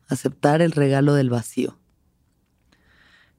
aceptar 0.08 0.62
el 0.62 0.72
regalo 0.72 1.14
del 1.14 1.30
vacío. 1.30 1.78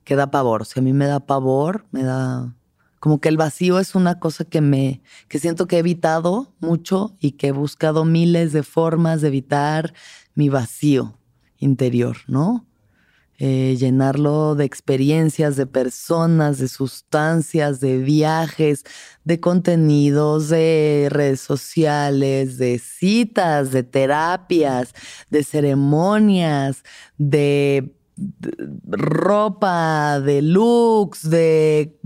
Que 0.05 0.17
da 0.17 0.31
pavor. 0.31 0.67
Si 0.67 0.79
a 0.79 0.83
mí 0.83 0.93
me 0.93 1.07
da 1.07 1.21
pavor, 1.21 1.87
me 1.91 2.03
da 2.03 2.55
como 3.01 3.21
que 3.21 3.29
el 3.29 3.37
vacío 3.37 3.79
es 3.79 3.95
una 3.95 4.19
cosa 4.19 4.45
que 4.45 4.61
me 4.61 5.03
que 5.29 5.39
siento 5.39 5.67
que 5.67 5.77
he 5.77 5.81
evitado 5.81 6.53
mucho 6.61 7.15
y 7.21 7.33
que 7.33 7.49
he 7.49 7.53
buscado 7.53 8.05
miles 8.05 8.53
de 8.53 8.63
formas 8.63 9.21
de 9.21 9.29
evitar 9.29 9.95
mi 10.35 10.49
vacío 10.49 11.19
interior, 11.59 12.17
¿no? 12.27 12.67
Eh, 13.39 13.77
llenarlo 13.79 14.55
de 14.55 14.65
experiencias, 14.65 15.57
de 15.57 15.67
personas, 15.67 16.59
de 16.59 16.69
sustancias, 16.69 17.81
de 17.81 17.99
viajes, 17.99 18.85
de 19.25 19.41
contenidos, 19.41 20.49
de 20.49 21.09
redes 21.11 21.41
sociales, 21.41 22.57
de 22.57 22.79
citas, 22.79 23.73
de 23.73 23.83
terapias, 23.83 24.95
de 25.29 25.45
ceremonias, 25.45 26.83
de, 27.19 27.95
ropa, 28.87 30.19
de 30.21 30.41
looks, 30.41 31.29
de 31.29 31.99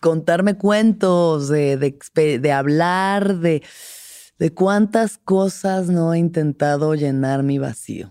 contarme 0.00 0.56
cuentos, 0.56 1.48
de, 1.48 2.52
hablar, 2.52 3.36
¿De 3.36 4.54
cuántas 4.54 5.18
cosas 5.18 5.88
no 5.88 6.14
he 6.14 6.18
intentado 6.18 6.94
llenar 6.94 7.42
mi 7.42 7.58
vacío? 7.58 8.10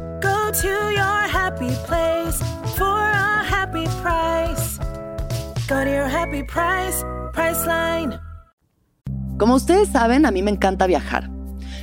to 0.53 0.67
your 0.67 1.27
happy 1.29 1.71
place 1.87 2.37
for 2.75 2.85
a 2.85 3.43
happy 3.43 3.85
price. 4.01 4.77
Go 5.67 5.83
to 5.83 5.89
your 5.89 6.09
happy 6.09 6.43
price, 6.43 7.05
Priceline. 7.33 8.19
Como 9.37 9.55
ustedes 9.55 9.89
saben, 9.89 10.25
a 10.25 10.31
mí 10.31 10.43
me 10.43 10.51
encanta 10.51 10.87
viajar. 10.87 11.29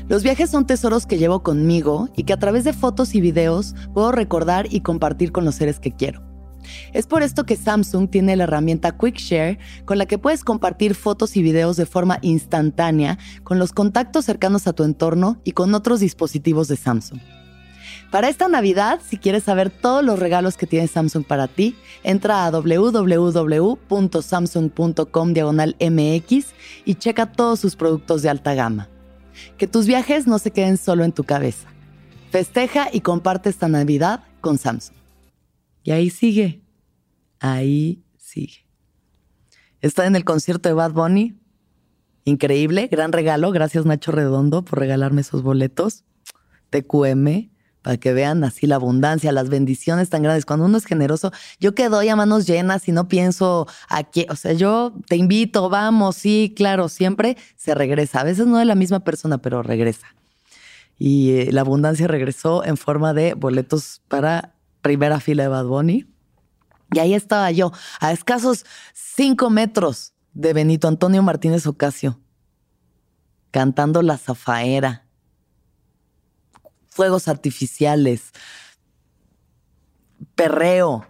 Los 0.08 0.22
viajes 0.22 0.50
son 0.50 0.66
tesoros 0.66 1.06
que 1.06 1.16
llevo 1.16 1.42
conmigo 1.42 2.10
y 2.14 2.24
que 2.24 2.34
a 2.34 2.38
través 2.38 2.64
de 2.64 2.74
fotos 2.74 3.14
y 3.14 3.22
videos 3.22 3.74
puedo 3.94 4.12
recordar 4.12 4.66
y 4.70 4.82
compartir 4.82 5.32
con 5.32 5.46
los 5.46 5.54
seres 5.54 5.80
que 5.80 5.92
quiero. 5.92 6.22
Es 6.92 7.06
por 7.06 7.22
esto 7.22 7.44
que 7.44 7.56
Samsung 7.56 8.10
tiene 8.10 8.36
la 8.36 8.44
herramienta 8.44 8.92
QuickShare 8.92 9.58
con 9.86 9.96
la 9.96 10.04
que 10.04 10.18
puedes 10.18 10.44
compartir 10.44 10.94
fotos 10.94 11.38
y 11.38 11.42
videos 11.42 11.78
de 11.78 11.86
forma 11.86 12.18
instantánea 12.20 13.18
con 13.44 13.58
los 13.58 13.72
contactos 13.72 14.26
cercanos 14.26 14.66
a 14.66 14.74
tu 14.74 14.84
entorno 14.84 15.40
y 15.44 15.52
con 15.52 15.74
otros 15.74 16.00
dispositivos 16.00 16.68
de 16.68 16.76
Samsung. 16.76 17.20
Para 18.10 18.28
esta 18.30 18.48
Navidad, 18.48 19.00
si 19.06 19.18
quieres 19.18 19.44
saber 19.44 19.68
todos 19.68 20.02
los 20.02 20.18
regalos 20.18 20.56
que 20.56 20.66
tiene 20.66 20.88
Samsung 20.88 21.24
para 21.24 21.46
ti, 21.46 21.76
entra 22.02 22.46
a 22.46 22.50
www.samsung.com 22.50 25.32
diagonal 25.34 25.76
MX 25.78 26.46
y 26.86 26.94
checa 26.94 27.30
todos 27.30 27.60
sus 27.60 27.76
productos 27.76 28.22
de 28.22 28.30
alta 28.30 28.54
gama. 28.54 28.88
Que 29.58 29.66
tus 29.66 29.86
viajes 29.86 30.26
no 30.26 30.38
se 30.38 30.52
queden 30.52 30.78
solo 30.78 31.04
en 31.04 31.12
tu 31.12 31.24
cabeza. 31.24 31.68
Festeja 32.30 32.88
y 32.90 33.02
comparte 33.02 33.50
esta 33.50 33.68
Navidad 33.68 34.24
con 34.40 34.56
Samsung. 34.56 34.96
Y 35.82 35.90
ahí 35.90 36.08
sigue. 36.08 36.62
Ahí 37.40 38.02
sigue. 38.16 38.64
Está 39.82 40.06
en 40.06 40.16
el 40.16 40.24
concierto 40.24 40.70
de 40.70 40.74
Bad 40.74 40.92
Bunny. 40.92 41.38
Increíble, 42.24 42.88
gran 42.90 43.12
regalo. 43.12 43.52
Gracias 43.52 43.84
Nacho 43.84 44.12
Redondo 44.12 44.64
por 44.64 44.78
regalarme 44.78 45.20
esos 45.20 45.42
boletos. 45.42 46.04
TQM 46.70 47.57
para 47.82 47.96
que 47.96 48.12
vean 48.12 48.44
así 48.44 48.66
la 48.66 48.76
abundancia, 48.76 49.32
las 49.32 49.48
bendiciones 49.48 50.10
tan 50.10 50.22
grandes. 50.22 50.44
Cuando 50.44 50.66
uno 50.66 50.78
es 50.78 50.84
generoso, 50.84 51.32
yo 51.60 51.74
que 51.74 51.88
doy 51.88 52.08
a 52.08 52.16
manos 52.16 52.46
llenas 52.46 52.88
y 52.88 52.92
no 52.92 53.08
pienso 53.08 53.66
aquí, 53.88 54.26
o 54.28 54.36
sea, 54.36 54.52
yo 54.52 54.92
te 55.06 55.16
invito, 55.16 55.68
vamos, 55.68 56.16
sí, 56.16 56.52
claro, 56.56 56.88
siempre 56.88 57.36
se 57.56 57.74
regresa. 57.74 58.20
A 58.20 58.24
veces 58.24 58.46
no 58.46 58.58
de 58.58 58.64
la 58.64 58.74
misma 58.74 59.00
persona, 59.00 59.38
pero 59.38 59.62
regresa. 59.62 60.06
Y 60.98 61.32
eh, 61.32 61.52
la 61.52 61.60
abundancia 61.60 62.08
regresó 62.08 62.64
en 62.64 62.76
forma 62.76 63.14
de 63.14 63.34
boletos 63.34 64.02
para 64.08 64.54
primera 64.82 65.20
fila 65.20 65.44
de 65.44 65.48
Bad 65.48 65.66
Bunny. 65.66 66.06
Y 66.92 66.98
ahí 66.98 67.14
estaba 67.14 67.50
yo, 67.50 67.72
a 68.00 68.12
escasos 68.12 68.64
cinco 68.94 69.50
metros 69.50 70.14
de 70.32 70.52
Benito 70.52 70.88
Antonio 70.88 71.22
Martínez 71.22 71.66
Ocasio, 71.66 72.18
cantando 73.50 74.02
La 74.02 74.16
Zafaera 74.16 75.07
fuegos 76.98 77.28
artificiales, 77.28 78.32
perreo. 80.34 81.06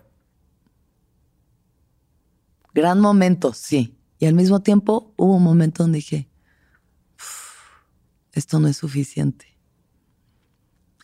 Gran 2.74 3.00
momento, 3.00 3.54
sí. 3.54 3.96
Y 4.18 4.26
al 4.26 4.34
mismo 4.34 4.60
tiempo 4.60 5.14
hubo 5.16 5.36
un 5.36 5.42
momento 5.42 5.82
donde 5.82 5.96
dije, 5.96 6.28
esto 8.32 8.60
no 8.60 8.68
es 8.68 8.76
suficiente. 8.76 9.46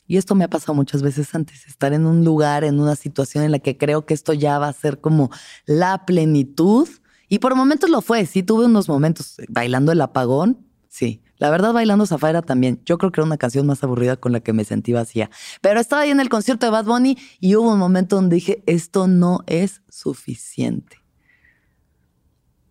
Y 0.07 0.19
esto 0.19 0.35
me 0.35 0.45
ha 0.45 0.51
pasado 0.51 0.75
muchas 0.75 1.01
veces 1.01 1.35
antes, 1.35 1.67
estar 1.67 1.95
en 1.95 2.05
un 2.05 2.23
lugar, 2.23 2.63
en 2.63 2.79
una 2.79 2.95
situación 2.95 3.43
en 3.43 3.53
la 3.53 3.61
que 3.61 3.79
creo 3.79 4.05
que 4.05 4.13
esto 4.13 4.35
ya 4.35 4.59
va 4.59 4.69
a 4.69 4.73
ser 4.75 5.01
como 5.01 5.31
la 5.65 6.05
plenitud. 6.05 6.87
Y 7.31 7.39
por 7.39 7.55
momentos 7.55 7.89
lo 7.89 8.03
fue, 8.03 8.27
sí 8.27 8.43
tuve 8.43 8.67
unos 8.67 8.87
momentos 8.87 9.37
bailando 9.49 9.93
el 9.93 10.03
apagón, 10.03 10.67
sí. 10.91 11.23
La 11.39 11.51
verdad, 11.51 11.73
bailando 11.73 12.07
Zafaira 12.07 12.43
también. 12.43 12.81
Yo 12.85 12.99
creo 12.99 13.11
que 13.11 13.21
era 13.21 13.27
una 13.27 13.37
canción 13.37 13.67
más 13.67 13.83
aburrida 13.83 14.17
con 14.17 14.33
la 14.33 14.41
que 14.41 14.53
me 14.53 14.65
sentí 14.65 14.93
vacía. 14.93 15.31
Pero 15.61 15.81
estaba 15.81 16.03
ahí 16.03 16.11
en 16.11 16.21
el 16.21 16.29
concierto 16.29 16.67
de 16.67 16.71
Bad 16.71 16.85
Bunny 16.85 17.19
y 17.41 17.57
hubo 17.57 17.73
un 17.73 17.79
momento 17.79 18.17
donde 18.17 18.37
dije, 18.37 18.63
esto 18.67 19.09
no 19.09 19.41
es 19.47 19.83
suficiente. 19.89 20.99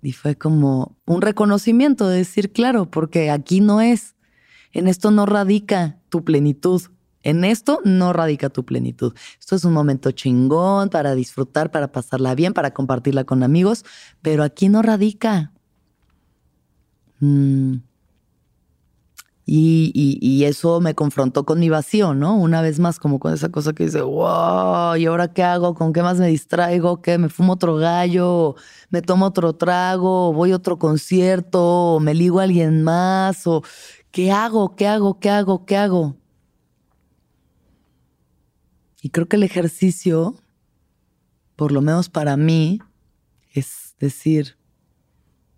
Y 0.02 0.12
fue 0.12 0.36
como 0.36 0.97
un 1.06 1.21
reconocimiento 1.21 2.08
de 2.08 2.17
decir, 2.17 2.52
claro, 2.52 2.89
porque 2.89 3.32
aquí 3.32 3.62
no 3.62 3.82
es. 3.82 4.15
En 4.71 4.88
esto 4.88 5.12
no 5.12 5.26
radica 5.26 5.99
tu 6.10 6.23
plenitud. 6.23 6.82
En 7.21 7.45
esto 7.45 7.80
no 7.86 8.12
radica 8.12 8.49
tu 8.49 8.65
plenitud. 8.65 9.13
Esto 9.39 9.56
es 9.56 9.63
un 9.63 9.73
momento 9.73 10.12
chingón 10.12 10.89
para 10.89 11.15
disfrutar, 11.15 11.71
para 11.71 11.91
pasarla 11.91 12.36
bien, 12.36 12.54
para 12.54 12.71
compartirla 12.71 13.23
con 13.23 13.43
amigos, 13.43 13.86
pero 14.21 14.43
aquí 14.43 14.67
no 14.67 14.82
radica. 14.82 15.54
Mm. 17.19 17.78
Y, 19.45 20.43
eso 20.45 20.79
me 20.79 20.95
confrontó 20.95 21.45
con 21.45 21.60
mi 21.60 21.69
vacío, 21.69 22.13
¿no? 22.13 22.38
Una 22.38 22.62
vez 22.62 22.79
más, 22.79 22.99
como 22.99 23.19
con 23.19 23.34
esa 23.34 23.49
cosa 23.49 23.73
que 23.73 23.86
dice, 23.86 24.01
wow, 24.01 24.95
¿y 24.95 25.06
ahora 25.06 25.34
qué 25.34 25.43
hago? 25.43 25.75
¿Con 25.75 25.91
qué 25.91 26.01
más 26.01 26.17
me 26.17 26.27
distraigo? 26.27 27.01
¿Qué? 27.01 27.17
¿Me 27.17 27.29
fumo 27.29 27.53
otro 27.53 27.75
gallo? 27.75 28.56
¿Me 28.89 29.01
tomo 29.01 29.25
otro 29.25 29.53
trago? 29.53 30.32
¿Voy 30.34 30.51
a 30.51 30.56
otro 30.56 30.79
concierto? 30.79 31.95
¿O 31.95 31.99
me 31.99 32.13
ligo 32.13 32.39
a 32.39 32.43
alguien 32.43 32.84
más? 32.84 33.45
¿O 33.47 33.63
qué 34.12 34.32
hago? 34.32 34.75
¿Qué 34.75 34.88
hago? 34.88 35.19
¿Qué 35.19 35.29
hago? 35.29 35.65
¿Qué 35.65 35.77
hago? 35.77 36.15
Y 39.01 39.10
creo 39.10 39.27
que 39.27 39.36
el 39.36 39.43
ejercicio, 39.43 40.36
por 41.58 41.73
lo 41.73 41.82
menos 41.82 42.10
para 42.10 42.38
mí, 42.38 42.79
es 43.51 43.95
decir, 43.99 44.58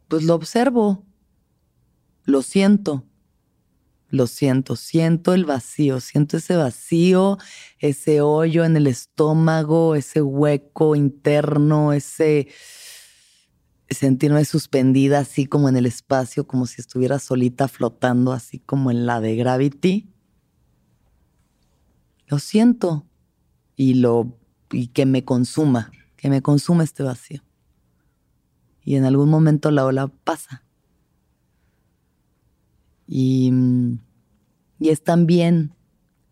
pues 0.07 0.23
lo 0.23 0.33
observo, 0.33 1.03
lo 2.23 2.41
siento 2.41 3.03
lo 4.09 4.27
siento, 4.27 4.75
siento 4.75 5.33
el 5.33 5.45
vacío, 5.45 5.99
siento 5.99 6.37
ese 6.37 6.55
vacío, 6.55 7.37
ese 7.79 8.21
hoyo 8.21 8.63
en 8.63 8.77
el 8.77 8.87
estómago, 8.87 9.95
ese 9.95 10.21
hueco 10.21 10.95
interno, 10.95 11.93
ese 11.93 12.47
sentirme 13.89 14.45
suspendida 14.45 15.19
así 15.19 15.45
como 15.45 15.69
en 15.69 15.77
el 15.77 15.85
espacio, 15.85 16.47
como 16.47 16.65
si 16.65 16.81
estuviera 16.81 17.19
solita 17.19 17.67
flotando 17.67 18.31
así 18.31 18.59
como 18.59 18.91
en 18.91 19.05
la 19.05 19.21
de 19.21 19.35
Gravity. 19.35 20.09
Lo 22.27 22.39
siento 22.39 23.05
y 23.75 23.95
lo 23.95 24.39
y 24.71 24.87
que 24.87 25.05
me 25.05 25.23
consuma, 25.23 25.91
que 26.15 26.29
me 26.29 26.41
consuma 26.41 26.83
este 26.83 27.03
vacío. 27.03 27.43
Y 28.83 28.95
en 28.95 29.05
algún 29.05 29.29
momento 29.29 29.71
la 29.71 29.85
ola 29.85 30.07
pasa. 30.07 30.64
Y, 33.07 33.51
y 34.79 34.89
es 34.89 35.03
también 35.03 35.73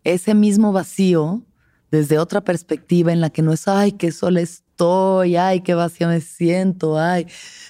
ese 0.02 0.34
mismo 0.34 0.72
vacío 0.72 1.42
desde 1.90 2.18
otra 2.18 2.42
perspectiva 2.42 3.12
en 3.12 3.20
la 3.20 3.30
que 3.30 3.42
no 3.42 3.52
es, 3.52 3.68
ay, 3.68 3.92
qué 3.92 4.10
sola 4.10 4.40
estoy, 4.40 5.36
ay, 5.36 5.60
qué 5.60 5.74
vacía 5.74 6.08
me 6.08 6.20
siento, 6.20 6.98
ay, 6.98 7.26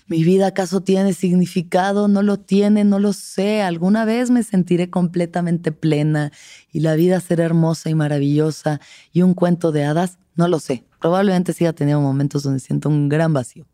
mi 0.06 0.24
vida 0.24 0.46
acaso 0.46 0.80
tiene 0.80 1.12
significado, 1.12 2.08
no 2.08 2.22
lo 2.22 2.38
tiene, 2.38 2.84
no 2.84 2.98
lo 2.98 3.12
sé, 3.12 3.60
alguna 3.60 4.06
vez 4.06 4.30
me 4.30 4.42
sentiré 4.42 4.88
completamente 4.88 5.72
plena 5.72 6.32
y 6.72 6.80
la 6.80 6.94
vida 6.94 7.20
será 7.20 7.44
hermosa 7.44 7.90
y 7.90 7.94
maravillosa 7.94 8.80
y 9.12 9.20
un 9.20 9.34
cuento 9.34 9.72
de 9.72 9.84
hadas, 9.84 10.18
no 10.36 10.48
lo 10.48 10.58
sé, 10.58 10.84
probablemente 11.00 11.52
siga 11.52 11.74
teniendo 11.74 12.00
momentos 12.00 12.42
donde 12.42 12.60
siento 12.60 12.88
un 12.88 13.10
gran 13.10 13.34
vacío 13.34 13.66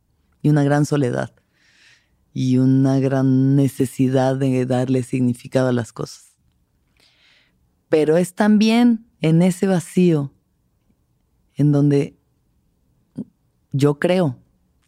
y 0.43 0.49
una 0.49 0.65
gran 0.65 0.85
soledad 0.85 1.33
y 2.33 2.59
una 2.59 2.99
gran 3.01 3.57
necesidad 3.57 4.37
de 4.37 4.67
darle 4.67 5.03
significado 5.03 5.69
a 5.69 5.73
las 5.73 5.93
cosas. 5.93 6.37
Pero 7.89 8.17
es 8.17 8.35
también 8.35 9.07
en 9.21 9.43
ese 9.43 9.67
vacío 9.67 10.33
en 11.55 11.73
donde 11.73 12.17
yo 13.73 13.99
creo, 13.99 14.39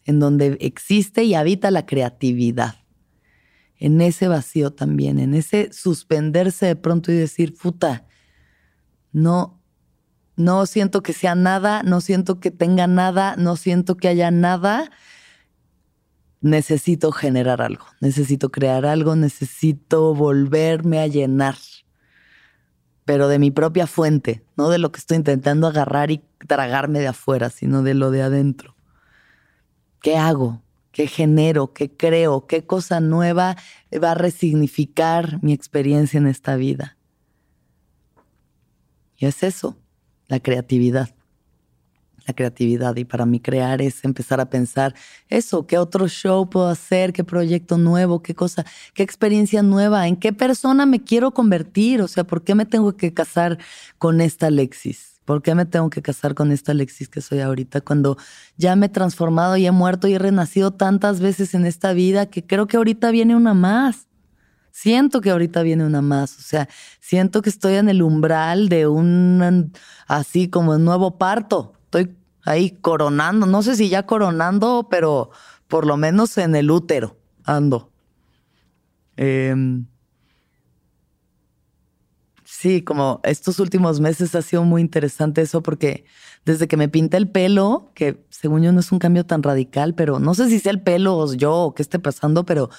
en 0.05 0.19
donde 0.19 0.57
existe 0.59 1.23
y 1.23 1.35
habita 1.35 1.71
la 1.71 1.85
creatividad. 1.85 2.75
En 3.77 4.01
ese 4.01 4.27
vacío 4.27 4.71
también, 4.71 5.19
en 5.19 5.33
ese 5.33 5.71
suspenderse 5.73 6.65
de 6.65 6.75
pronto 6.75 7.11
y 7.11 7.15
decir, 7.15 7.55
puta, 7.55 8.07
no, 9.11 9.61
no 10.35 10.65
siento 10.65 11.03
que 11.03 11.13
sea 11.13 11.35
nada, 11.35 11.83
no 11.83 12.01
siento 12.01 12.39
que 12.39 12.51
tenga 12.51 12.87
nada, 12.87 13.35
no 13.37 13.55
siento 13.55 13.97
que 13.97 14.07
haya 14.07 14.31
nada. 14.31 14.89
Necesito 16.43 17.11
generar 17.11 17.63
algo, 17.63 17.85
necesito 18.01 18.51
crear 18.51 18.85
algo, 18.85 19.15
necesito 19.15 20.13
volverme 20.13 20.99
a 20.99 21.07
llenar 21.07 21.55
pero 23.05 23.27
de 23.27 23.39
mi 23.39 23.51
propia 23.51 23.87
fuente, 23.87 24.43
no 24.55 24.69
de 24.69 24.77
lo 24.77 24.91
que 24.91 24.99
estoy 24.99 25.17
intentando 25.17 25.67
agarrar 25.67 26.11
y 26.11 26.23
tragarme 26.47 26.99
de 26.99 27.07
afuera, 27.07 27.49
sino 27.49 27.83
de 27.83 27.93
lo 27.93 28.11
de 28.11 28.21
adentro. 28.21 28.75
¿Qué 30.01 30.17
hago? 30.17 30.61
¿Qué 30.91 31.07
genero? 31.07 31.73
¿Qué 31.73 31.95
creo? 31.95 32.45
¿Qué 32.45 32.65
cosa 32.65 32.99
nueva 32.99 33.57
va 34.01 34.11
a 34.11 34.15
resignificar 34.15 35.41
mi 35.41 35.53
experiencia 35.53 36.17
en 36.17 36.27
esta 36.27 36.55
vida? 36.55 36.97
Y 39.17 39.25
es 39.25 39.43
eso, 39.43 39.77
la 40.27 40.39
creatividad 40.39 41.13
la 42.25 42.33
creatividad 42.33 42.95
y 42.95 43.05
para 43.05 43.25
mí 43.25 43.39
crear 43.39 43.81
es 43.81 44.03
empezar 44.03 44.39
a 44.39 44.49
pensar 44.49 44.95
eso, 45.29 45.67
qué 45.67 45.77
otro 45.77 46.07
show 46.07 46.49
puedo 46.49 46.67
hacer, 46.67 47.13
qué 47.13 47.23
proyecto 47.23 47.77
nuevo, 47.77 48.21
qué 48.21 48.33
cosa, 48.35 48.65
qué 48.93 49.03
experiencia 49.03 49.61
nueva, 49.61 50.07
en 50.07 50.15
qué 50.15 50.33
persona 50.33 50.85
me 50.85 51.03
quiero 51.03 51.31
convertir, 51.31 52.01
o 52.01 52.07
sea, 52.07 52.23
¿por 52.23 52.43
qué 52.43 52.55
me 52.55 52.65
tengo 52.65 52.95
que 52.95 53.13
casar 53.13 53.57
con 53.97 54.21
esta 54.21 54.47
Alexis? 54.47 55.21
¿Por 55.25 55.41
qué 55.41 55.55
me 55.55 55.65
tengo 55.65 55.89
que 55.89 56.01
casar 56.01 56.35
con 56.35 56.51
esta 56.51 56.73
Alexis 56.73 57.07
que 57.07 57.21
soy 57.21 57.39
ahorita 57.39 57.79
cuando 57.81 58.17
ya 58.57 58.75
me 58.75 58.87
he 58.87 58.89
transformado 58.89 59.55
y 59.55 59.65
he 59.65 59.71
muerto 59.71 60.07
y 60.07 60.15
he 60.15 60.19
renacido 60.19 60.71
tantas 60.71 61.21
veces 61.21 61.53
en 61.53 61.65
esta 61.65 61.93
vida 61.93 62.25
que 62.25 62.45
creo 62.45 62.67
que 62.67 62.77
ahorita 62.77 63.09
viene 63.11 63.35
una 63.35 63.53
más? 63.53 64.07
Siento 64.71 65.21
que 65.21 65.29
ahorita 65.29 65.61
viene 65.61 65.85
una 65.85 66.01
más, 66.01 66.37
o 66.39 66.41
sea, 66.41 66.67
siento 66.99 67.43
que 67.43 67.49
estoy 67.49 67.75
en 67.75 67.89
el 67.89 68.01
umbral 68.01 68.69
de 68.69 68.87
un 68.87 69.71
así 70.07 70.49
como 70.49 70.71
un 70.71 70.83
nuevo 70.83 71.17
parto 71.19 71.73
estoy 71.93 72.15
ahí 72.45 72.71
coronando, 72.81 73.45
no 73.45 73.61
sé 73.61 73.75
si 73.75 73.89
ya 73.89 74.05
coronando, 74.05 74.87
pero 74.89 75.29
por 75.67 75.85
lo 75.85 75.97
menos 75.97 76.37
en 76.37 76.55
el 76.55 76.71
útero 76.71 77.17
ando. 77.45 77.91
Em, 79.15 79.85
sí, 82.43 82.81
como 82.81 83.21
estos 83.23 83.59
últimos 83.59 83.99
meses 83.99 84.33
ha 84.35 84.41
sido 84.41 84.63
muy 84.63 84.81
interesante 84.81 85.41
eso 85.41 85.61
porque 85.61 86.05
desde 86.45 86.67
que 86.67 86.77
me 86.77 86.89
pinté 86.89 87.17
el 87.17 87.29
pelo, 87.29 87.91
que 87.93 88.25
según 88.29 88.63
yo 88.63 88.73
no 88.73 88.79
es 88.79 88.91
un 88.91 88.99
cambio 88.99 89.25
tan 89.25 89.43
radical, 89.43 89.93
pero 89.93 90.19
no 90.19 90.33
sé 90.33 90.49
si 90.49 90.59
sea 90.59 90.71
el 90.71 90.81
pelo 90.81 91.17
o 91.17 91.33
yo 91.33 91.53
o 91.53 91.75
qué 91.75 91.83
esté 91.83 91.99
pasando, 91.99 92.45
pero 92.45 92.69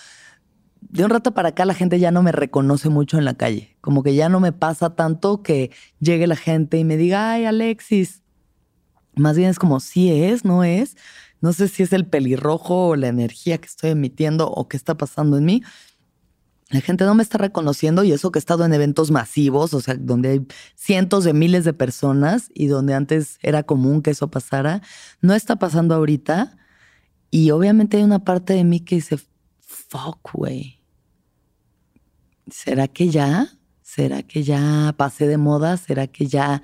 de 0.81 1.05
un 1.05 1.11
rato 1.11 1.33
para 1.33 1.50
acá 1.50 1.64
la 1.64 1.74
gente 1.74 1.98
ya 1.98 2.11
no 2.11 2.22
me 2.22 2.33
reconoce 2.33 2.88
mucho 2.90 3.16
en 3.16 3.24
la 3.24 3.35
calle. 3.35 3.77
Como 3.81 4.03
que 4.03 4.14
ya 4.14 4.29
no 4.29 4.40
me 4.40 4.53
pasa 4.53 4.94
tanto 4.94 5.42
que 5.42 5.70
llegue 6.00 6.27
la 6.27 6.37
gente 6.37 6.79
y 6.79 6.85
me 6.85 6.96
diga, 6.96 7.33
ay, 7.33 7.46
Alexis, 7.46 8.23
más 9.16 9.37
bien 9.37 9.50
es 9.50 9.59
como 9.59 9.81
si 9.81 10.11
es, 10.11 10.44
no 10.44 10.64
es. 10.64 10.96
No 11.40 11.53
sé 11.53 11.68
si 11.68 11.83
es 11.83 11.92
el 11.92 12.07
pelirrojo 12.07 12.88
o 12.88 12.96
la 12.96 13.09
energía 13.09 13.59
que 13.59 13.66
estoy 13.66 13.90
emitiendo 13.90 14.48
o 14.50 14.66
qué 14.68 14.77
está 14.77 14.96
pasando 14.96 15.37
en 15.37 15.44
mí. 15.44 15.62
La 16.70 16.81
gente 16.81 17.05
no 17.05 17.14
me 17.14 17.22
está 17.22 17.38
reconociendo 17.38 18.03
y 18.03 18.12
eso 18.12 18.33
que 18.33 18.38
he 18.38 18.40
estado 18.40 18.64
en 18.64 18.72
eventos 18.72 19.11
masivos, 19.11 19.74
o 19.74 19.81
sea, 19.81 19.94
donde 19.94 20.31
hay 20.31 20.46
cientos 20.74 21.24
de 21.24 21.35
miles 21.35 21.64
de 21.64 21.74
personas 21.74 22.50
y 22.55 22.66
donde 22.66 22.94
antes 22.94 23.38
era 23.42 23.62
común 23.62 24.03
que 24.03 24.11
eso 24.11 24.31
pasara, 24.31 24.81
no 25.20 25.35
está 25.35 25.57
pasando 25.57 25.94
ahorita. 25.94 26.57
Y 27.31 27.50
obviamente 27.50 27.98
hay 27.98 28.05
una 28.05 28.24
parte 28.24 28.55
de 28.55 28.64
mí 28.64 28.81
que 28.81 28.96
dice, 28.96 29.18
fuck, 29.61 30.33
güey. 30.33 30.81
¿Será 32.50 32.88
que 32.88 33.09
ya? 33.11 33.48
¿Será 33.83 34.22
que 34.22 34.42
ya 34.42 34.94
pasé 34.96 35.27
de 35.29 35.37
moda? 35.37 35.77
¿Será 35.77 36.07
que 36.07 36.27
ya 36.27 36.62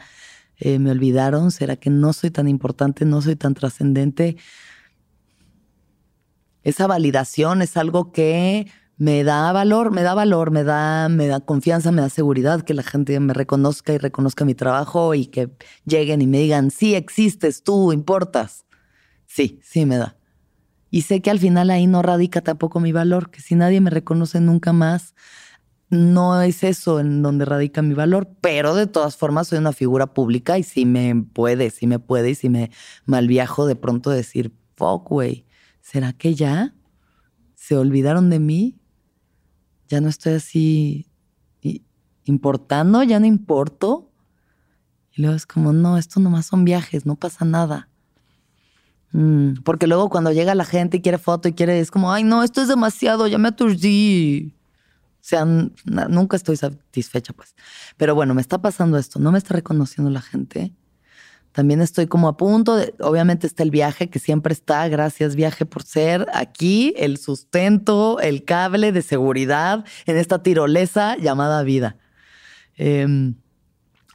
eh, 0.61 0.79
me 0.79 0.90
olvidaron, 0.90 1.51
será 1.51 1.77
que 1.77 1.90
no 1.90 2.12
soy 2.12 2.31
tan 2.31 2.49
importante, 2.49 3.05
no 3.05 3.23
soy 3.23 3.37
tan 3.37 3.55
trascendente. 3.55 4.37
Esa 6.62 6.87
validación 6.87 7.62
es 7.62 7.77
algo 7.77 8.12
que 8.12 8.66
me 8.99 9.25
da 9.25 9.51
valor, 9.53 9.92
me 9.92 10.03
da 10.03 10.12
valor, 10.12 10.51
me 10.51 10.62
da, 10.62 11.09
me 11.09 11.27
da 11.27 11.40
confianza, 11.40 11.90
me 11.90 12.03
da 12.03 12.11
seguridad 12.11 12.61
que 12.61 12.75
la 12.75 12.83
gente 12.83 13.18
me 13.18 13.33
reconozca 13.33 13.94
y 13.94 13.99
reconozca 13.99 14.44
mi 14.44 14.55
trabajo 14.55 15.14
y 15.14 15.27
que 15.27 15.49
lleguen 15.87 16.20
y 16.20 16.27
me 16.27 16.40
digan, 16.40 16.70
sí 16.70 16.94
existes, 16.94 17.62
tú 17.62 17.92
importas. 17.94 18.66
Sí, 19.27 19.59
sí 19.62 19.87
me 19.87 19.96
da. 19.96 20.18
Y 20.90 21.03
sé 21.03 21.23
que 21.23 21.31
al 21.31 21.38
final 21.38 21.70
ahí 21.70 21.87
no 21.87 22.03
radica 22.03 22.42
tampoco 22.42 22.79
mi 22.79 22.92
valor, 22.92 23.31
que 23.31 23.40
si 23.40 23.55
nadie 23.55 23.81
me 23.81 23.88
reconoce 23.88 24.40
nunca 24.40 24.75
más, 24.75 25.14
no 25.90 26.40
es 26.40 26.62
eso 26.62 27.00
en 27.00 27.22
donde 27.22 27.44
radica 27.44 27.83
mi 27.83 27.94
valor, 27.94 28.29
pero 28.40 28.74
de 28.74 28.87
todas 28.87 29.16
formas 29.16 29.48
soy 29.48 29.59
una 29.59 29.72
figura 29.72 30.14
pública 30.14 30.57
y 30.57 30.62
si 30.62 30.87
me 30.87 31.14
puede, 31.16 31.70
si 31.70 31.87
me 31.87 31.98
puede 31.98 32.31
y 32.31 32.35
si 32.35 32.48
me 32.48 32.70
malviajo 33.07 33.66
de 33.66 33.76
pronto 33.76 34.11
decir, 34.11 34.53
fuck, 34.76 35.09
güey, 35.09 35.46
¿será 35.81 36.12
que 36.12 36.35
ya 36.35 36.74
se 37.55 37.76
olvidaron 37.76 38.31
de 38.31 38.38
mí? 38.38 38.81
Ya 39.88 40.00
no 40.00 40.09
estoy 40.09 40.35
así 40.35 41.11
importando, 42.24 43.03
ya 43.03 43.20
no 43.20 43.26
importo. 43.26 44.11
Y 45.12 45.22
luego 45.22 45.37
es 45.37 45.46
como, 45.46 45.72
no, 45.72 45.98
esto 45.98 46.20
nomás 46.20 46.46
son 46.46 46.64
viajes, 46.64 47.05
no 47.05 47.16
pasa 47.16 47.44
nada. 47.44 47.88
Mm, 49.12 49.62
porque 49.64 49.87
luego 49.87 50.09
cuando 50.09 50.33
llega 50.33 50.55
la 50.55 50.64
gente 50.64 50.98
y 50.98 51.03
quiere 51.03 51.18
foto 51.18 51.48
y 51.48 51.53
quiere, 51.53 51.81
es 51.81 51.90
como, 51.90 52.12
ay, 52.12 52.22
no, 52.22 52.42
esto 52.42 52.62
es 52.62 52.68
demasiado, 52.68 53.26
ya 53.26 53.38
me 53.38 53.48
aturdí. 53.48 54.55
Sea, 55.21 55.45
nunca 55.45 56.37
estoy 56.37 56.57
satisfecha, 56.57 57.33
pues. 57.33 57.55
Pero 57.97 58.15
bueno, 58.15 58.35
me 58.35 58.41
está 58.41 58.59
pasando 58.59 58.99
esto, 58.99 59.19
no 59.19 59.33
me 59.33 59.39
está 59.39 59.55
reconociendo 59.55 60.11
la 60.11 60.23
gente. 60.23 60.73
También 61.53 61.81
estoy 61.81 62.07
como 62.07 62.29
a 62.29 62.37
punto 62.37 62.77
de, 62.77 62.95
obviamente 63.01 63.47
está 63.47 63.65
el 63.65 63.71
viaje 63.71 64.09
que 64.09 64.21
siempre 64.21 64.53
está, 64.53 64.87
gracias 64.89 65.35
viaje 65.35 65.67
por 65.67 65.83
ser 65.83 66.27
aquí, 66.33 66.95
el 66.97 67.19
sustento, 67.19 68.21
el 68.21 68.45
cable 68.45 68.93
de 68.93 69.03
seguridad 69.03 69.85
en 70.07 70.17
esta 70.17 70.43
tirolesa 70.43 71.17
llamada 71.17 71.63
vida. 71.65 71.97
Em, 72.77 73.35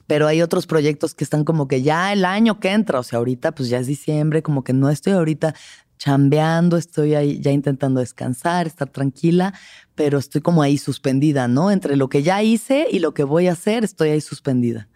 pero 0.07 0.27
hay 0.27 0.41
otros 0.41 0.65
proyectos 0.65 1.13
que 1.13 1.23
están 1.23 1.43
como 1.43 1.67
que 1.67 1.81
ya 1.81 2.13
el 2.13 2.25
año 2.25 2.59
que 2.59 2.71
entra, 2.71 2.99
o 2.99 3.03
sea, 3.03 3.17
ahorita 3.19 3.53
pues 3.53 3.69
ya 3.69 3.79
es 3.79 3.87
diciembre, 3.87 4.41
como 4.41 4.63
que 4.63 4.71
no 4.71 4.89
estoy 4.89 5.13
ahorita 5.13 5.55
chambeando, 5.97 6.77
estoy 6.77 7.15
ahí 7.15 7.39
ya 7.39 7.51
intentando 7.51 7.99
descansar, 7.99 8.67
estar 8.67 8.89
tranquila, 8.89 9.53
pero 9.95 10.17
estoy 10.17 10.41
como 10.41 10.61
ahí 10.61 10.77
suspendida, 10.77 11.47
¿no? 11.47 11.71
Entre 11.71 11.95
lo 11.95 12.09
que 12.09 12.23
ya 12.23 12.43
hice 12.43 12.87
y 12.91 12.99
lo 12.99 13.13
que 13.13 13.23
voy 13.23 13.47
a 13.47 13.53
hacer, 13.53 13.83
estoy 13.83 14.09
ahí 14.09 14.21
suspendida. 14.21 14.87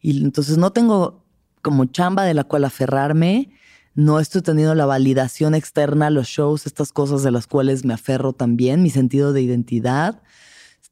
Y 0.00 0.22
entonces 0.22 0.58
no 0.58 0.72
tengo 0.72 1.24
como 1.62 1.86
chamba 1.86 2.24
de 2.24 2.34
la 2.34 2.44
cual 2.44 2.64
aferrarme, 2.64 3.50
no 3.94 4.20
estoy 4.20 4.42
teniendo 4.42 4.74
la 4.74 4.86
validación 4.86 5.54
externa, 5.54 6.10
los 6.10 6.26
shows, 6.26 6.66
estas 6.66 6.92
cosas 6.92 7.22
de 7.22 7.30
las 7.30 7.46
cuales 7.46 7.84
me 7.84 7.94
aferro 7.94 8.32
también, 8.32 8.82
mi 8.82 8.90
sentido 8.90 9.32
de 9.32 9.40
identidad 9.40 10.20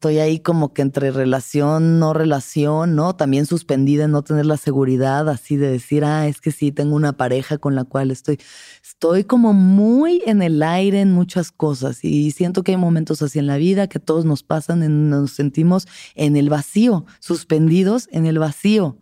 estoy 0.02 0.18
ahí 0.18 0.40
como 0.40 0.74
que 0.74 0.82
entre 0.82 1.12
relación, 1.12 2.00
no 2.00 2.12
relación, 2.12 2.96
¿no? 2.96 3.14
También 3.14 3.46
suspendida 3.46 4.06
en 4.06 4.10
no 4.10 4.24
tener 4.24 4.46
la 4.46 4.56
seguridad 4.56 5.28
así 5.28 5.56
de 5.56 5.70
decir, 5.70 6.04
ah, 6.04 6.26
es 6.26 6.40
que 6.40 6.50
sí, 6.50 6.72
tengo 6.72 6.96
una 6.96 7.12
pareja 7.12 7.56
con 7.56 7.76
la 7.76 7.84
cual 7.84 8.10
estoy. 8.10 8.40
Estoy 8.82 9.22
como 9.22 9.52
muy 9.52 10.20
en 10.26 10.42
el 10.42 10.60
aire 10.64 11.00
en 11.00 11.12
muchas 11.12 11.52
cosas 11.52 12.04
y 12.04 12.32
siento 12.32 12.64
que 12.64 12.72
hay 12.72 12.78
momentos 12.78 13.22
así 13.22 13.38
en 13.38 13.46
la 13.46 13.58
vida 13.58 13.86
que 13.86 14.00
todos 14.00 14.24
nos 14.24 14.42
pasan, 14.42 14.82
en, 14.82 15.08
nos 15.08 15.30
sentimos 15.30 15.86
en 16.16 16.36
el 16.36 16.48
vacío, 16.48 17.06
suspendidos 17.20 18.08
en 18.10 18.26
el 18.26 18.40
vacío. 18.40 18.98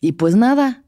Y 0.00 0.12
pues 0.12 0.34
nada, 0.34 0.83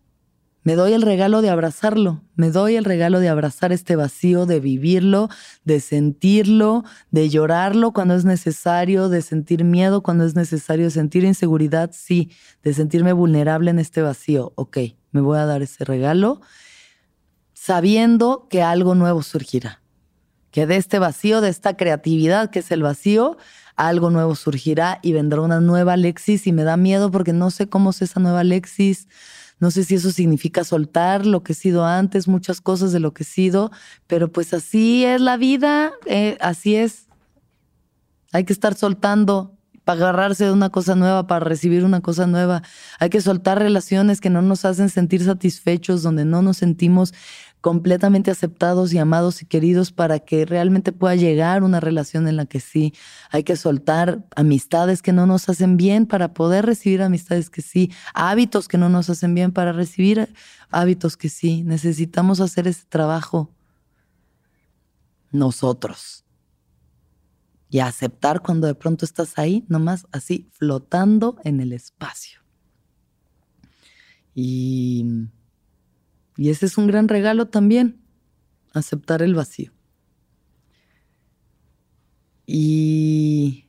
Me 0.66 0.74
doy 0.74 0.94
el 0.94 1.02
regalo 1.02 1.42
de 1.42 1.50
abrazarlo, 1.50 2.22
me 2.34 2.50
doy 2.50 2.74
el 2.74 2.84
regalo 2.84 3.20
de 3.20 3.28
abrazar 3.28 3.70
este 3.70 3.94
vacío, 3.94 4.46
de 4.46 4.58
vivirlo, 4.58 5.28
de 5.64 5.78
sentirlo, 5.78 6.82
de 7.12 7.28
llorarlo 7.28 7.92
cuando 7.92 8.16
es 8.16 8.24
necesario, 8.24 9.08
de 9.08 9.22
sentir 9.22 9.62
miedo 9.62 10.02
cuando 10.02 10.24
es 10.24 10.34
necesario, 10.34 10.90
sentir 10.90 11.22
inseguridad, 11.22 11.92
sí, 11.92 12.32
de 12.64 12.74
sentirme 12.74 13.12
vulnerable 13.12 13.70
en 13.70 13.78
este 13.78 14.02
vacío. 14.02 14.54
Ok, 14.56 14.78
me 15.12 15.20
voy 15.20 15.38
a 15.38 15.46
dar 15.46 15.62
ese 15.62 15.84
regalo 15.84 16.40
sabiendo 17.52 18.48
que 18.50 18.64
algo 18.64 18.96
nuevo 18.96 19.22
surgirá, 19.22 19.82
que 20.50 20.66
de 20.66 20.78
este 20.78 20.98
vacío, 20.98 21.40
de 21.40 21.48
esta 21.48 21.76
creatividad 21.76 22.50
que 22.50 22.58
es 22.58 22.72
el 22.72 22.82
vacío, 22.82 23.36
algo 23.76 24.10
nuevo 24.10 24.34
surgirá 24.34 24.98
y 25.00 25.12
vendrá 25.12 25.42
una 25.42 25.60
nueva 25.60 25.92
Alexis 25.92 26.48
y 26.48 26.52
me 26.52 26.64
da 26.64 26.76
miedo 26.76 27.12
porque 27.12 27.32
no 27.32 27.52
sé 27.52 27.68
cómo 27.68 27.90
es 27.90 28.02
esa 28.02 28.18
nueva 28.18 28.40
Alexis 28.40 29.06
no 29.58 29.70
sé 29.70 29.84
si 29.84 29.94
eso 29.94 30.10
significa 30.10 30.64
soltar 30.64 31.24
lo 31.24 31.42
que 31.42 31.52
he 31.52 31.56
sido 31.56 31.84
antes, 31.84 32.28
muchas 32.28 32.60
cosas 32.60 32.92
de 32.92 33.00
lo 33.00 33.14
que 33.14 33.22
he 33.22 33.26
sido, 33.26 33.70
pero 34.06 34.30
pues 34.30 34.52
así 34.52 35.04
es 35.04 35.20
la 35.20 35.36
vida, 35.36 35.92
eh, 36.04 36.36
así 36.40 36.76
es. 36.76 37.06
Hay 38.32 38.44
que 38.44 38.52
estar 38.52 38.74
soltando 38.74 39.55
para 39.86 40.00
agarrarse 40.00 40.46
de 40.46 40.50
una 40.50 40.70
cosa 40.70 40.96
nueva, 40.96 41.28
para 41.28 41.44
recibir 41.44 41.84
una 41.84 42.00
cosa 42.00 42.26
nueva. 42.26 42.62
Hay 42.98 43.08
que 43.08 43.20
soltar 43.20 43.60
relaciones 43.60 44.20
que 44.20 44.30
no 44.30 44.42
nos 44.42 44.64
hacen 44.64 44.88
sentir 44.88 45.22
satisfechos, 45.24 46.02
donde 46.02 46.24
no 46.24 46.42
nos 46.42 46.56
sentimos 46.56 47.14
completamente 47.60 48.32
aceptados 48.32 48.92
y 48.92 48.98
amados 48.98 49.42
y 49.42 49.46
queridos 49.46 49.92
para 49.92 50.18
que 50.18 50.44
realmente 50.44 50.90
pueda 50.90 51.14
llegar 51.14 51.62
una 51.62 51.78
relación 51.78 52.26
en 52.26 52.36
la 52.36 52.46
que 52.46 52.58
sí 52.58 52.94
hay 53.30 53.44
que 53.44 53.54
soltar 53.54 54.24
amistades 54.34 55.02
que 55.02 55.12
no 55.12 55.24
nos 55.24 55.48
hacen 55.48 55.76
bien 55.76 56.06
para 56.06 56.34
poder 56.34 56.66
recibir 56.66 57.00
amistades 57.00 57.48
que 57.48 57.62
sí, 57.62 57.92
hábitos 58.12 58.66
que 58.66 58.78
no 58.78 58.88
nos 58.88 59.08
hacen 59.08 59.36
bien 59.36 59.52
para 59.52 59.70
recibir 59.72 60.34
hábitos 60.70 61.16
que 61.16 61.28
sí. 61.28 61.62
Necesitamos 61.62 62.40
hacer 62.40 62.66
ese 62.66 62.84
trabajo 62.88 63.50
nosotros 65.30 66.25
y 67.68 67.80
aceptar 67.80 68.42
cuando 68.42 68.66
de 68.66 68.74
pronto 68.74 69.04
estás 69.04 69.38
ahí, 69.38 69.64
nomás 69.68 70.06
así 70.12 70.48
flotando 70.52 71.36
en 71.44 71.60
el 71.60 71.72
espacio. 71.72 72.40
Y 74.34 75.28
y 76.36 76.50
ese 76.50 76.66
es 76.66 76.76
un 76.76 76.86
gran 76.86 77.08
regalo 77.08 77.48
también, 77.48 78.02
aceptar 78.74 79.22
el 79.22 79.34
vacío. 79.34 79.72
Y, 82.44 83.68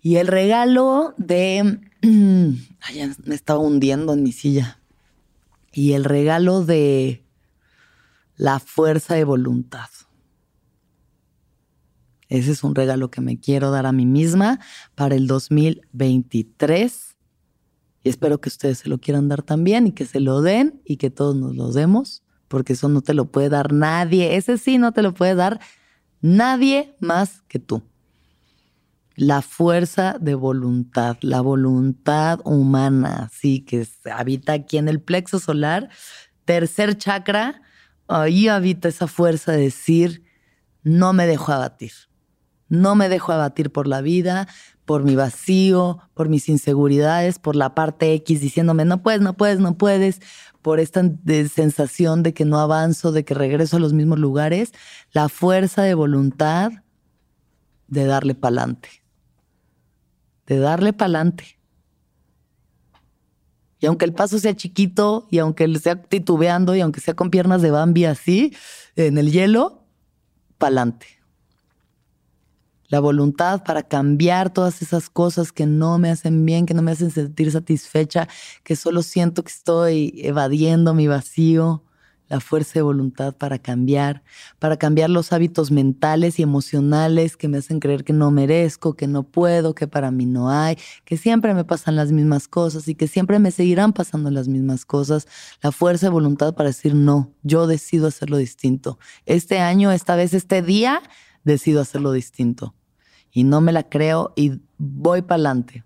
y 0.00 0.16
el 0.16 0.26
regalo 0.26 1.14
de... 1.16 1.80
Ay, 2.02 3.12
me 3.24 3.34
estaba 3.34 3.60
hundiendo 3.60 4.12
en 4.12 4.22
mi 4.22 4.32
silla. 4.32 4.80
Y 5.72 5.92
el 5.92 6.04
regalo 6.04 6.64
de 6.64 7.24
la 8.36 8.58
fuerza 8.58 9.14
de 9.14 9.24
voluntad. 9.24 9.88
Ese 12.30 12.52
es 12.52 12.64
un 12.64 12.74
regalo 12.74 13.10
que 13.10 13.20
me 13.20 13.38
quiero 13.38 13.70
dar 13.70 13.84
a 13.84 13.92
mí 13.92 14.06
misma 14.06 14.60
para 14.94 15.14
el 15.14 15.26
2023 15.26 17.10
y 18.02 18.08
espero 18.08 18.40
que 18.40 18.48
ustedes 18.48 18.78
se 18.78 18.88
lo 18.88 18.98
quieran 18.98 19.28
dar 19.28 19.42
también 19.42 19.86
y 19.86 19.92
que 19.92 20.06
se 20.06 20.20
lo 20.20 20.40
den 20.40 20.80
y 20.84 20.96
que 20.96 21.10
todos 21.10 21.36
nos 21.36 21.54
lo 21.54 21.70
demos, 21.72 22.22
porque 22.48 22.72
eso 22.72 22.88
no 22.88 23.02
te 23.02 23.14
lo 23.14 23.26
puede 23.26 23.50
dar 23.50 23.72
nadie. 23.72 24.36
Ese 24.36 24.58
sí 24.58 24.78
no 24.78 24.92
te 24.92 25.02
lo 25.02 25.12
puede 25.12 25.34
dar 25.34 25.60
nadie 26.20 26.96
más 27.00 27.42
que 27.48 27.58
tú. 27.58 27.82
La 29.16 29.42
fuerza 29.42 30.16
de 30.18 30.34
voluntad, 30.34 31.18
la 31.20 31.42
voluntad 31.42 32.40
humana, 32.44 33.28
sí, 33.32 33.60
que 33.60 33.86
habita 34.10 34.54
aquí 34.54 34.78
en 34.78 34.88
el 34.88 35.02
plexo 35.02 35.38
solar, 35.38 35.90
tercer 36.46 36.96
chakra, 36.96 37.60
ahí 38.08 38.48
habita 38.48 38.88
esa 38.88 39.08
fuerza 39.08 39.52
de 39.52 39.62
decir, 39.62 40.24
no 40.82 41.12
me 41.12 41.26
dejo 41.26 41.52
abatir. 41.52 41.92
No 42.70 42.94
me 42.94 43.08
dejo 43.08 43.32
abatir 43.32 43.70
por 43.70 43.88
la 43.88 44.00
vida, 44.00 44.46
por 44.84 45.02
mi 45.02 45.16
vacío, 45.16 45.98
por 46.14 46.28
mis 46.28 46.48
inseguridades, 46.48 47.40
por 47.40 47.56
la 47.56 47.74
parte 47.74 48.14
X 48.14 48.40
diciéndome, 48.40 48.84
no 48.84 49.02
puedes, 49.02 49.20
no 49.20 49.36
puedes, 49.36 49.58
no 49.58 49.76
puedes, 49.76 50.20
por 50.62 50.78
esta 50.78 51.02
sensación 51.52 52.22
de 52.22 52.32
que 52.32 52.44
no 52.44 52.60
avanzo, 52.60 53.10
de 53.10 53.24
que 53.24 53.34
regreso 53.34 53.76
a 53.76 53.80
los 53.80 53.92
mismos 53.92 54.20
lugares, 54.20 54.72
la 55.12 55.28
fuerza 55.28 55.82
de 55.82 55.94
voluntad 55.94 56.70
de 57.88 58.04
darle 58.04 58.36
pa'lante, 58.36 58.88
de 60.46 60.58
darle 60.58 60.92
pa'lante. 60.92 61.58
Y 63.80 63.86
aunque 63.86 64.04
el 64.04 64.12
paso 64.12 64.38
sea 64.38 64.54
chiquito, 64.54 65.26
y 65.30 65.38
aunque 65.38 65.64
él 65.64 65.80
sea 65.80 66.00
titubeando, 66.00 66.76
y 66.76 66.80
aunque 66.82 67.00
sea 67.00 67.14
con 67.14 67.30
piernas 67.30 67.62
de 67.62 67.72
Bambi 67.72 68.04
así, 68.04 68.54
en 68.94 69.18
el 69.18 69.32
hielo, 69.32 69.84
pa'lante 70.58 71.19
la 72.90 73.00
voluntad 73.00 73.62
para 73.64 73.82
cambiar 73.82 74.52
todas 74.52 74.82
esas 74.82 75.08
cosas 75.08 75.52
que 75.52 75.64
no 75.64 75.98
me 75.98 76.10
hacen 76.10 76.44
bien, 76.44 76.66
que 76.66 76.74
no 76.74 76.82
me 76.82 76.90
hacen 76.90 77.10
sentir 77.10 77.50
satisfecha, 77.50 78.28
que 78.64 78.76
solo 78.76 79.02
siento 79.02 79.42
que 79.42 79.52
estoy 79.52 80.12
evadiendo 80.16 80.92
mi 80.92 81.06
vacío, 81.06 81.84
la 82.28 82.38
fuerza 82.38 82.74
de 82.74 82.82
voluntad 82.82 83.34
para 83.34 83.58
cambiar, 83.58 84.22
para 84.60 84.76
cambiar 84.76 85.10
los 85.10 85.32
hábitos 85.32 85.72
mentales 85.72 86.38
y 86.38 86.42
emocionales 86.42 87.36
que 87.36 87.48
me 87.48 87.58
hacen 87.58 87.80
creer 87.80 88.04
que 88.04 88.12
no 88.12 88.30
merezco, 88.30 88.94
que 88.94 89.08
no 89.08 89.24
puedo, 89.24 89.74
que 89.74 89.88
para 89.88 90.12
mí 90.12 90.26
no 90.26 90.48
hay, 90.48 90.76
que 91.04 91.16
siempre 91.16 91.54
me 91.54 91.64
pasan 91.64 91.96
las 91.96 92.12
mismas 92.12 92.46
cosas 92.46 92.86
y 92.86 92.94
que 92.94 93.08
siempre 93.08 93.40
me 93.40 93.50
seguirán 93.50 93.92
pasando 93.92 94.30
las 94.30 94.46
mismas 94.46 94.84
cosas. 94.84 95.26
La 95.60 95.72
fuerza 95.72 96.06
de 96.06 96.10
voluntad 96.10 96.54
para 96.54 96.70
decir 96.70 96.94
no, 96.94 97.32
yo 97.42 97.66
decido 97.66 98.06
hacerlo 98.06 98.36
distinto. 98.36 99.00
Este 99.26 99.58
año, 99.58 99.90
esta 99.90 100.14
vez, 100.14 100.32
este 100.32 100.62
día, 100.62 101.02
decido 101.42 101.80
hacerlo 101.80 102.12
distinto 102.12 102.74
y 103.32 103.44
no 103.44 103.60
me 103.60 103.72
la 103.72 103.88
creo 103.88 104.32
y 104.36 104.60
voy 104.78 105.22
para 105.22 105.36
adelante, 105.36 105.84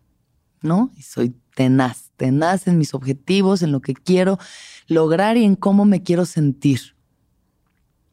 ¿no? 0.63 0.91
Y 0.97 1.03
soy 1.03 1.35
tenaz, 1.55 2.11
tenaz 2.17 2.67
en 2.67 2.79
mis 2.79 2.95
objetivos, 2.95 3.63
en 3.63 3.73
lo 3.73 3.81
que 3.81 3.95
quiero 3.95 4.39
lograr 4.87 5.37
y 5.37 5.45
en 5.45 5.57
cómo 5.57 5.85
me 5.85 6.03
quiero 6.03 6.25
sentir. 6.25 6.97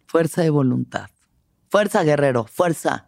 Fuerza 0.06 0.42
de 0.42 0.50
voluntad. 0.50 1.10
Fuerza, 1.70 2.04
guerrero, 2.04 2.46
fuerza. 2.46 3.08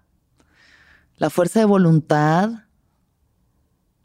La 1.18 1.30
fuerza 1.30 1.60
de 1.60 1.66
voluntad 1.66 2.50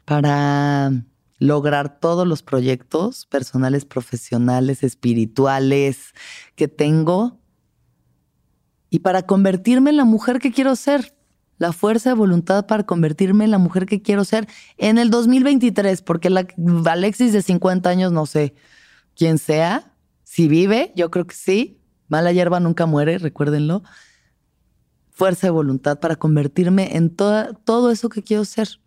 para 0.05 0.91
lograr 1.39 1.99
todos 1.99 2.27
los 2.27 2.43
proyectos 2.43 3.25
personales, 3.25 3.85
profesionales, 3.85 4.83
espirituales 4.83 6.13
que 6.55 6.67
tengo 6.67 7.39
y 8.89 8.99
para 8.99 9.23
convertirme 9.23 9.91
en 9.91 9.97
la 9.97 10.05
mujer 10.05 10.39
que 10.39 10.51
quiero 10.51 10.75
ser 10.75 11.18
la 11.59 11.73
fuerza 11.73 12.09
de 12.09 12.15
voluntad 12.15 12.65
para 12.65 12.85
convertirme 12.85 13.43
en 13.45 13.51
la 13.51 13.57
mujer 13.59 13.85
que 13.85 14.01
quiero 14.01 14.25
ser 14.25 14.47
en 14.77 14.97
el 14.97 15.11
2023, 15.11 16.01
porque 16.01 16.29
la 16.29 16.47
Alexis 16.85 17.33
de 17.33 17.43
50 17.43 17.89
años, 17.89 18.11
no 18.11 18.25
sé 18.25 18.55
quién 19.15 19.37
sea, 19.37 19.93
si 20.23 20.47
vive, 20.47 20.93
yo 20.95 21.11
creo 21.11 21.27
que 21.27 21.35
sí, 21.35 21.81
mala 22.07 22.31
hierba 22.31 22.59
nunca 22.59 22.85
muere, 22.85 23.17
recuérdenlo. 23.17 23.83
Fuerza 25.09 25.47
de 25.47 25.51
voluntad 25.51 25.99
para 25.99 26.15
convertirme 26.15 26.95
en 26.95 27.13
toda, 27.13 27.53
todo 27.53 27.91
eso 27.91 28.07
que 28.07 28.23
quiero 28.23 28.45
ser. 28.45 28.79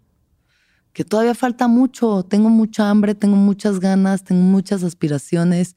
Que 0.94 1.04
todavía 1.04 1.34
falta 1.34 1.68
mucho, 1.68 2.22
tengo 2.22 2.48
mucha 2.48 2.88
hambre, 2.88 3.14
tengo 3.14 3.36
muchas 3.36 3.80
ganas, 3.80 4.24
tengo 4.24 4.42
muchas 4.42 4.82
aspiraciones, 4.82 5.76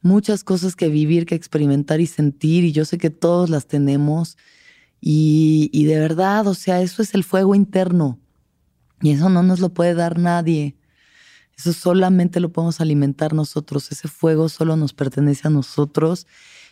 muchas 0.00 0.42
cosas 0.42 0.74
que 0.74 0.88
vivir, 0.88 1.24
que 1.24 1.36
experimentar 1.36 2.00
y 2.00 2.06
sentir, 2.06 2.64
y 2.64 2.72
yo 2.72 2.84
sé 2.84 2.98
que 2.98 3.10
todos 3.10 3.48
las 3.48 3.66
tenemos 3.66 4.36
y, 5.04 5.84
de 5.84 5.98
verdad, 5.98 6.46
o 6.46 6.54
sea, 6.54 6.80
eso 6.80 7.02
es 7.02 7.12
el 7.14 7.24
fuego 7.24 7.56
interno. 7.56 8.20
Y 9.00 9.10
eso 9.10 9.28
no 9.28 9.42
nos 9.42 9.58
lo 9.58 9.74
puede 9.74 9.94
dar 9.94 10.16
nadie. 10.16 10.76
Eso 11.58 11.72
solamente 11.72 12.38
lo 12.38 12.52
podemos 12.52 12.80
alimentar 12.80 13.34
nosotros. 13.34 13.90
Ese 13.90 14.06
fuego 14.06 14.48
solo 14.48 14.76
nos 14.76 14.92
pertenece 14.92 15.48
a 15.48 15.50
nosotros 15.50 16.28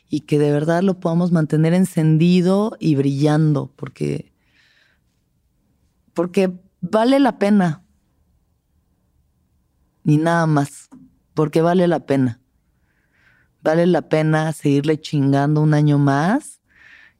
y 0.08 0.20
que 0.20 0.38
de 0.38 0.52
verdad 0.52 0.84
lo 0.84 1.00
podamos 1.00 1.32
mantener 1.32 1.74
encendido 1.74 2.76
y 2.78 2.94
brillando, 2.94 3.72
porque, 3.74 4.32
porque 6.14 6.52
vale 6.80 7.18
la 7.18 7.36
pena. 7.36 7.82
Ni 10.04 10.18
nada 10.18 10.46
más, 10.46 10.88
porque 11.34 11.62
vale 11.62 11.88
la 11.88 12.06
pena. 12.06 12.40
Vale 13.60 13.88
la 13.88 14.02
pena 14.02 14.52
seguirle 14.52 15.00
chingando 15.00 15.60
un 15.60 15.74
año 15.74 15.98
más 15.98 16.59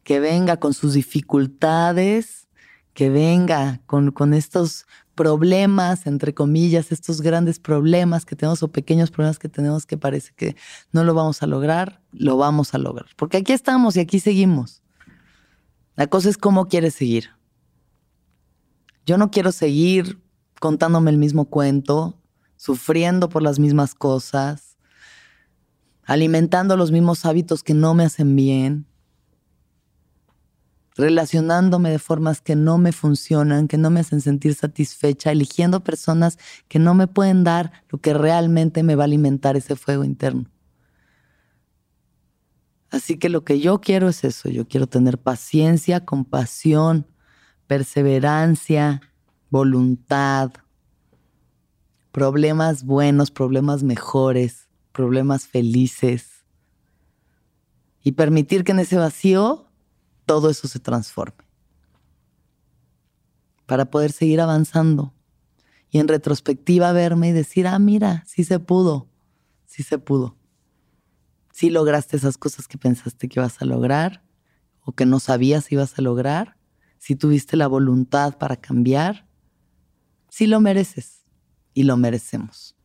que 0.03 0.21
venga 0.21 0.59
con 0.59 0.75
sus 0.75 0.95
dificultades, 0.95 2.49
que 2.95 3.11
venga 3.11 3.81
con, 3.87 4.11
con 4.11 4.35
estos 4.35 4.87
problemas, 5.15 6.07
entre 6.07 6.35
comillas, 6.35 6.93
estos 6.93 7.21
grandes 7.21 7.59
problemas 7.59 8.25
que 8.25 8.37
tenemos 8.37 8.63
o 8.63 8.69
pequeños 8.69 9.11
problemas 9.11 9.39
que 9.39 9.49
tenemos 9.49 9.87
que 9.87 9.99
parece 9.99 10.33
que 10.35 10.57
no 10.93 11.05
lo 11.05 11.15
vamos 11.15 11.43
a 11.43 11.47
lograr, 11.47 12.01
lo 12.13 12.37
vamos 12.37 12.75
a 12.75 12.79
lograr. 12.79 13.11
Porque 13.17 13.37
aquí 13.37 13.53
estamos 13.53 13.97
y 13.97 14.01
aquí 14.01 14.19
seguimos. 14.19 14.83
La 15.97 16.07
cosa 16.07 16.31
es 16.31 16.39
cómo 16.39 16.69
quieres 16.69 16.95
seguir. 16.95 17.31
Yo 19.05 19.19
no 19.19 19.31
quiero 19.31 19.53
seguir 19.53 20.19
contándome 20.59 21.11
el 21.11 21.19
mismo 21.19 21.47
cuento, 21.47 22.19
sufriendo 22.57 23.29
por 23.29 23.43
las 23.43 23.59
mismas 23.59 23.95
cosas, 23.95 24.79
alimentando 26.05 26.77
los 26.77 26.93
mismos 26.93 27.25
hábitos 27.25 27.63
que 27.63 27.75
no 27.75 27.95
me 27.95 28.05
hacen 28.05 28.37
bien, 28.37 28.87
relacionándome 31.01 31.91
de 31.91 31.99
formas 31.99 32.41
que 32.41 32.55
no 32.55 32.79
me 32.79 32.93
funcionan, 32.93 33.67
que 33.67 33.79
no 33.79 33.91
me 33.91 34.01
hacen 34.01 34.21
sentir 34.21 34.55
satisfecha, 34.55 35.33
eligiendo 35.33 35.83
personas 35.83 36.39
que 36.69 36.79
no 36.79 36.95
me 36.95 37.09
pueden 37.09 37.43
dar 37.43 37.73
lo 37.89 37.99
que 37.99 38.15
realmente 38.15 38.83
me 38.83 38.95
va 38.95 39.05
a 39.05 39.07
alimentar 39.07 39.57
ese 39.57 39.77
fuego 39.77 40.05
interno. 40.05 40.47
Así 42.91 43.19
que 43.19 43.29
lo 43.29 43.45
que 43.45 43.61
yo 43.61 43.81
quiero 43.81 44.09
es 44.09 44.25
eso, 44.25 44.49
yo 44.49 44.67
quiero 44.67 44.87
tener 44.87 45.17
paciencia, 45.19 46.05
compasión, 46.05 47.07
perseverancia, 47.67 49.01
voluntad, 49.49 50.53
problemas 52.11 52.85
buenos, 52.85 53.31
problemas 53.31 53.83
mejores, 53.83 54.69
problemas 54.93 55.47
felices. 55.47 56.45
Y 58.03 58.13
permitir 58.13 58.65
que 58.65 58.73
en 58.73 58.81
ese 58.81 58.97
vacío 58.97 59.70
todo 60.31 60.49
eso 60.49 60.69
se 60.69 60.79
transforme. 60.79 61.45
Para 63.67 63.91
poder 63.91 64.13
seguir 64.13 64.41
avanzando. 64.41 65.13
Y 65.91 65.99
en 65.99 66.07
retrospectiva 66.07 66.93
verme 66.93 67.31
y 67.31 67.33
decir, 67.33 67.67
ah, 67.67 67.81
mira, 67.81 68.23
sí 68.29 68.45
se 68.45 68.61
pudo, 68.61 69.09
sí 69.67 69.83
se 69.83 69.99
pudo. 69.99 70.37
Sí 71.51 71.69
lograste 71.69 72.17
esas 72.17 72.39
cosas 72.39 72.69
que 72.69 72.79
pensaste 72.79 73.29
que 73.29 73.41
ibas 73.41 73.61
a 73.61 73.65
lograr 73.65 74.23
o 74.83 74.93
que 74.93 75.05
no 75.05 75.19
sabías 75.19 75.65
si 75.65 75.75
ibas 75.75 75.99
a 75.99 76.03
lograr. 76.03 76.57
Si 77.01 77.17
tuviste 77.17 77.57
la 77.57 77.67
voluntad 77.67 78.39
para 78.39 78.55
cambiar, 78.55 79.27
sí 80.29 80.47
lo 80.47 80.61
mereces 80.61 81.25
y 81.75 81.83
lo 81.83 81.97
merecemos. 81.97 82.77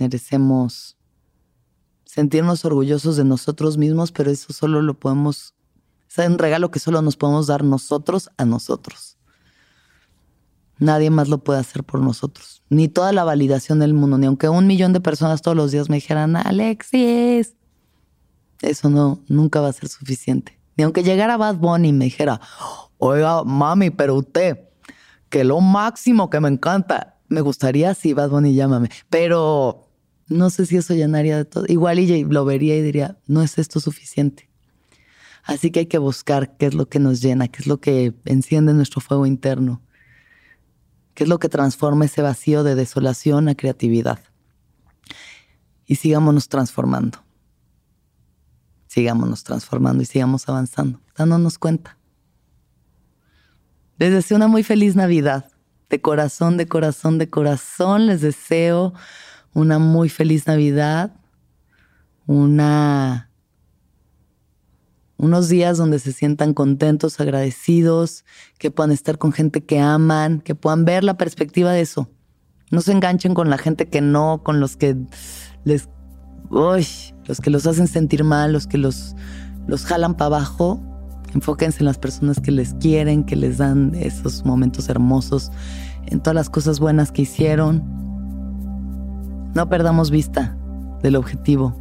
Merecemos 0.00 0.98
sentirnos 2.06 2.64
orgullosos 2.64 3.14
de 3.14 3.22
nosotros 3.22 3.78
mismos, 3.78 4.10
pero 4.10 4.32
eso 4.32 4.52
solo 4.52 4.82
lo 4.82 4.98
podemos, 4.98 5.54
es 6.16 6.28
un 6.28 6.38
regalo 6.38 6.70
que 6.70 6.78
solo 6.78 7.02
nos 7.02 7.16
podemos 7.16 7.46
dar 7.46 7.64
nosotros 7.64 8.30
a 8.36 8.44
nosotros. 8.44 9.16
Nadie 10.78 11.10
más 11.10 11.28
lo 11.28 11.44
puede 11.44 11.60
hacer 11.60 11.84
por 11.84 12.00
nosotros. 12.00 12.62
Ni 12.70 12.88
toda 12.88 13.12
la 13.12 13.22
validación 13.22 13.78
del 13.78 13.94
mundo, 13.94 14.18
ni 14.18 14.26
aunque 14.26 14.48
un 14.48 14.66
millón 14.66 14.92
de 14.92 15.00
personas 15.00 15.42
todos 15.42 15.56
los 15.56 15.70
días 15.70 15.90
me 15.90 15.96
dijeran, 15.96 16.36
Alexis, 16.36 17.54
eso 18.62 18.90
no, 18.90 19.20
nunca 19.28 19.60
va 19.60 19.68
a 19.68 19.72
ser 19.72 19.88
suficiente. 19.88 20.58
Ni 20.76 20.84
aunque 20.84 21.02
llegara 21.02 21.36
Bad 21.36 21.56
Bunny 21.56 21.88
y 21.88 21.92
me 21.92 22.06
dijera, 22.06 22.40
oiga, 22.98 23.44
mami, 23.44 23.90
pero 23.90 24.14
usted, 24.14 24.58
que 25.28 25.44
lo 25.44 25.60
máximo 25.60 26.30
que 26.30 26.40
me 26.40 26.48
encanta, 26.48 27.18
me 27.28 27.42
gustaría, 27.42 27.94
sí, 27.94 28.14
Bad 28.14 28.30
Bunny, 28.30 28.54
llámame. 28.54 28.90
Pero 29.10 29.88
no 30.28 30.50
sé 30.50 30.66
si 30.66 30.76
eso 30.76 30.94
llenaría 30.94 31.36
de 31.36 31.44
todo. 31.44 31.64
Igual 31.68 31.98
y 31.98 32.24
lo 32.24 32.44
vería 32.44 32.76
y 32.76 32.82
diría, 32.82 33.18
no 33.26 33.42
es 33.42 33.58
esto 33.58 33.80
suficiente. 33.80 34.49
Así 35.44 35.70
que 35.70 35.80
hay 35.80 35.86
que 35.86 35.98
buscar 35.98 36.56
qué 36.56 36.66
es 36.66 36.74
lo 36.74 36.88
que 36.88 36.98
nos 36.98 37.20
llena, 37.20 37.48
qué 37.48 37.62
es 37.62 37.66
lo 37.66 37.80
que 37.80 38.14
enciende 38.24 38.72
nuestro 38.72 39.00
fuego 39.00 39.26
interno, 39.26 39.82
qué 41.14 41.24
es 41.24 41.28
lo 41.28 41.38
que 41.38 41.48
transforma 41.48 42.04
ese 42.04 42.22
vacío 42.22 42.62
de 42.62 42.74
desolación 42.74 43.48
a 43.48 43.54
creatividad. 43.54 44.20
Y 45.86 45.96
sigámonos 45.96 46.48
transformando. 46.48 47.18
Sigámonos 48.86 49.44
transformando 49.44 50.02
y 50.02 50.06
sigamos 50.06 50.48
avanzando, 50.48 51.00
dándonos 51.16 51.58
cuenta. 51.58 51.96
Les 53.98 54.12
deseo 54.12 54.36
una 54.36 54.48
muy 54.48 54.62
feliz 54.62 54.96
Navidad. 54.96 55.50
De 55.88 56.00
corazón, 56.00 56.56
de 56.56 56.66
corazón, 56.66 57.18
de 57.18 57.28
corazón 57.28 58.06
les 58.06 58.20
deseo 58.20 58.94
una 59.52 59.78
muy 59.78 60.08
feliz 60.08 60.46
Navidad, 60.46 61.12
una 62.26 63.29
unos 65.20 65.50
días 65.50 65.76
donde 65.76 65.98
se 65.98 66.12
sientan 66.12 66.54
contentos, 66.54 67.20
agradecidos, 67.20 68.24
que 68.58 68.70
puedan 68.70 68.90
estar 68.90 69.18
con 69.18 69.32
gente 69.32 69.62
que 69.62 69.78
aman, 69.78 70.40
que 70.40 70.54
puedan 70.54 70.86
ver 70.86 71.04
la 71.04 71.18
perspectiva 71.18 71.72
de 71.72 71.82
eso. 71.82 72.08
No 72.70 72.80
se 72.80 72.92
enganchen 72.92 73.34
con 73.34 73.50
la 73.50 73.58
gente 73.58 73.86
que 73.88 74.00
no, 74.00 74.42
con 74.42 74.60
los 74.60 74.78
que 74.78 74.96
les, 75.64 75.90
uy, 76.48 76.86
los 77.26 77.40
que 77.42 77.50
los 77.50 77.66
hacen 77.66 77.86
sentir 77.86 78.24
mal, 78.24 78.54
los 78.54 78.66
que 78.66 78.78
los, 78.78 79.14
los 79.66 79.84
jalan 79.84 80.14
para 80.14 80.36
abajo. 80.36 80.82
Enfóquense 81.34 81.80
en 81.80 81.84
las 81.84 81.98
personas 81.98 82.40
que 82.40 82.50
les 82.50 82.72
quieren, 82.74 83.24
que 83.24 83.36
les 83.36 83.58
dan 83.58 83.94
esos 83.94 84.46
momentos 84.46 84.88
hermosos, 84.88 85.52
en 86.06 86.20
todas 86.20 86.34
las 86.34 86.48
cosas 86.48 86.80
buenas 86.80 87.12
que 87.12 87.22
hicieron. 87.22 87.84
No 89.54 89.68
perdamos 89.68 90.10
vista 90.10 90.56
del 91.02 91.16
objetivo, 91.16 91.76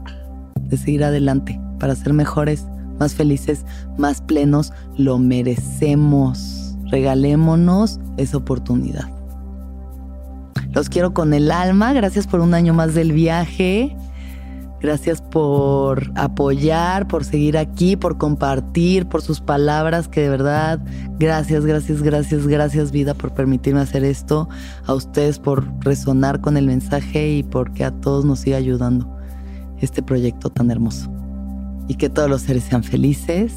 de 0.60 0.76
seguir 0.76 1.06
adelante 1.06 1.60
para 1.80 1.96
ser 1.96 2.12
mejores 2.12 2.68
más 3.00 3.16
felices, 3.16 3.66
más 3.98 4.22
plenos, 4.22 4.74
lo 4.98 5.18
merecemos. 5.18 6.76
Regalémonos 6.92 8.00
esa 8.18 8.38
oportunidad. 8.38 9.10
Los 10.72 10.90
quiero 10.90 11.14
con 11.14 11.34
el 11.34 11.52
alma. 11.52 11.94
Gracias 11.94 12.28
por 12.28 12.40
un 12.42 12.54
año 12.54 12.74
más 12.74 12.94
del 12.94 13.12
viaje. 13.12 13.96
Gracias 14.82 15.22
por 15.22 16.10
apoyar, 16.16 17.08
por 17.08 17.26
seguir 17.26 17.58
aquí, 17.58 17.98
por 17.98 18.18
compartir, 18.18 19.08
por 19.08 19.22
sus 19.22 19.42
palabras, 19.42 20.08
que 20.08 20.22
de 20.22 20.30
verdad, 20.30 20.80
gracias, 21.20 21.66
gracias, 21.66 22.02
gracias, 22.02 22.48
gracias 22.48 22.92
vida 22.92 23.14
por 23.14 23.34
permitirme 23.34 23.82
hacer 23.82 24.06
esto, 24.06 24.48
a 24.86 24.94
ustedes 24.94 25.38
por 25.38 25.68
resonar 25.84 26.40
con 26.40 26.56
el 26.56 26.66
mensaje 26.66 27.30
y 27.30 27.44
porque 27.44 27.84
a 27.84 27.92
todos 27.92 28.24
nos 28.24 28.40
siga 28.40 28.56
ayudando 28.56 29.14
este 29.82 30.02
proyecto 30.02 30.50
tan 30.50 30.72
hermoso 30.72 31.19
y 31.90 31.96
que 31.96 32.08
todos 32.08 32.30
los 32.30 32.44
seres 32.44 32.64
sean 32.64 32.84
felices, 32.84 33.52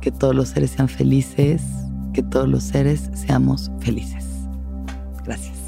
que 0.00 0.12
todos 0.12 0.34
los 0.34 0.48
seres 0.48 0.70
sean 0.70 0.88
felices, 0.88 1.60
que 2.14 2.22
todos 2.22 2.48
los 2.48 2.62
seres 2.62 3.10
seamos 3.14 3.70
felices. 3.80 4.24
Gracias. 5.24 5.58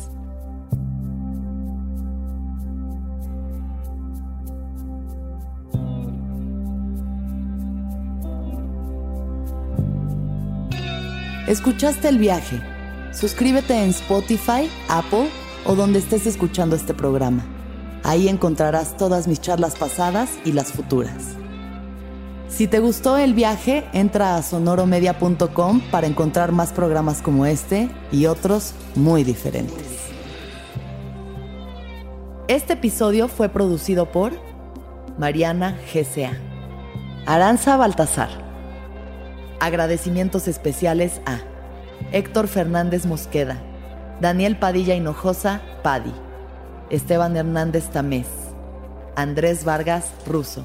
¿Escuchaste 11.49 12.09
el 12.09 12.19
viaje? 12.19 12.61
Suscríbete 13.13 13.83
en 13.83 13.91
Spotify, 13.91 14.71
Apple 14.89 15.29
o 15.65 15.75
donde 15.75 15.99
estés 15.99 16.27
escuchando 16.27 16.77
este 16.77 16.95
programa. 16.95 17.45
Ahí 18.05 18.29
encontrarás 18.29 18.97
todas 18.97 19.27
mis 19.27 19.41
charlas 19.41 19.75
pasadas 19.75 20.31
y 20.45 20.53
las 20.53 20.71
futuras. 20.71 21.37
Si 22.49 22.68
te 22.68 22.78
gustó 22.78 23.16
el 23.16 23.34
viaje, 23.34 23.84
entra 23.92 24.36
a 24.36 24.42
sonoromedia.com 24.42 25.80
para 25.90 26.07
encontrar 26.07 26.53
más 26.53 26.72
programas 26.72 27.20
como 27.20 27.44
este 27.44 27.90
y 28.12 28.26
otros 28.26 28.72
muy 28.94 29.24
diferentes. 29.24 30.07
Este 32.49 32.74
episodio 32.74 33.26
fue 33.26 33.49
producido 33.49 34.12
por 34.12 34.32
Mariana 35.18 35.76
GCA, 35.92 36.38
Aranza 37.26 37.76
Baltasar. 37.76 38.28
Agradecimientos 39.59 40.47
especiales 40.47 41.20
a 41.26 41.40
Héctor 42.12 42.47
Fernández 42.47 43.07
Mosqueda, 43.07 43.61
Daniel 44.20 44.57
Padilla 44.57 44.94
Hinojosa, 44.94 45.61
Padi, 45.82 46.12
Esteban 46.90 47.36
Hernández 47.36 47.90
Tamés, 47.90 48.28
Andrés 49.16 49.64
Vargas 49.64 50.12
Russo. 50.26 50.64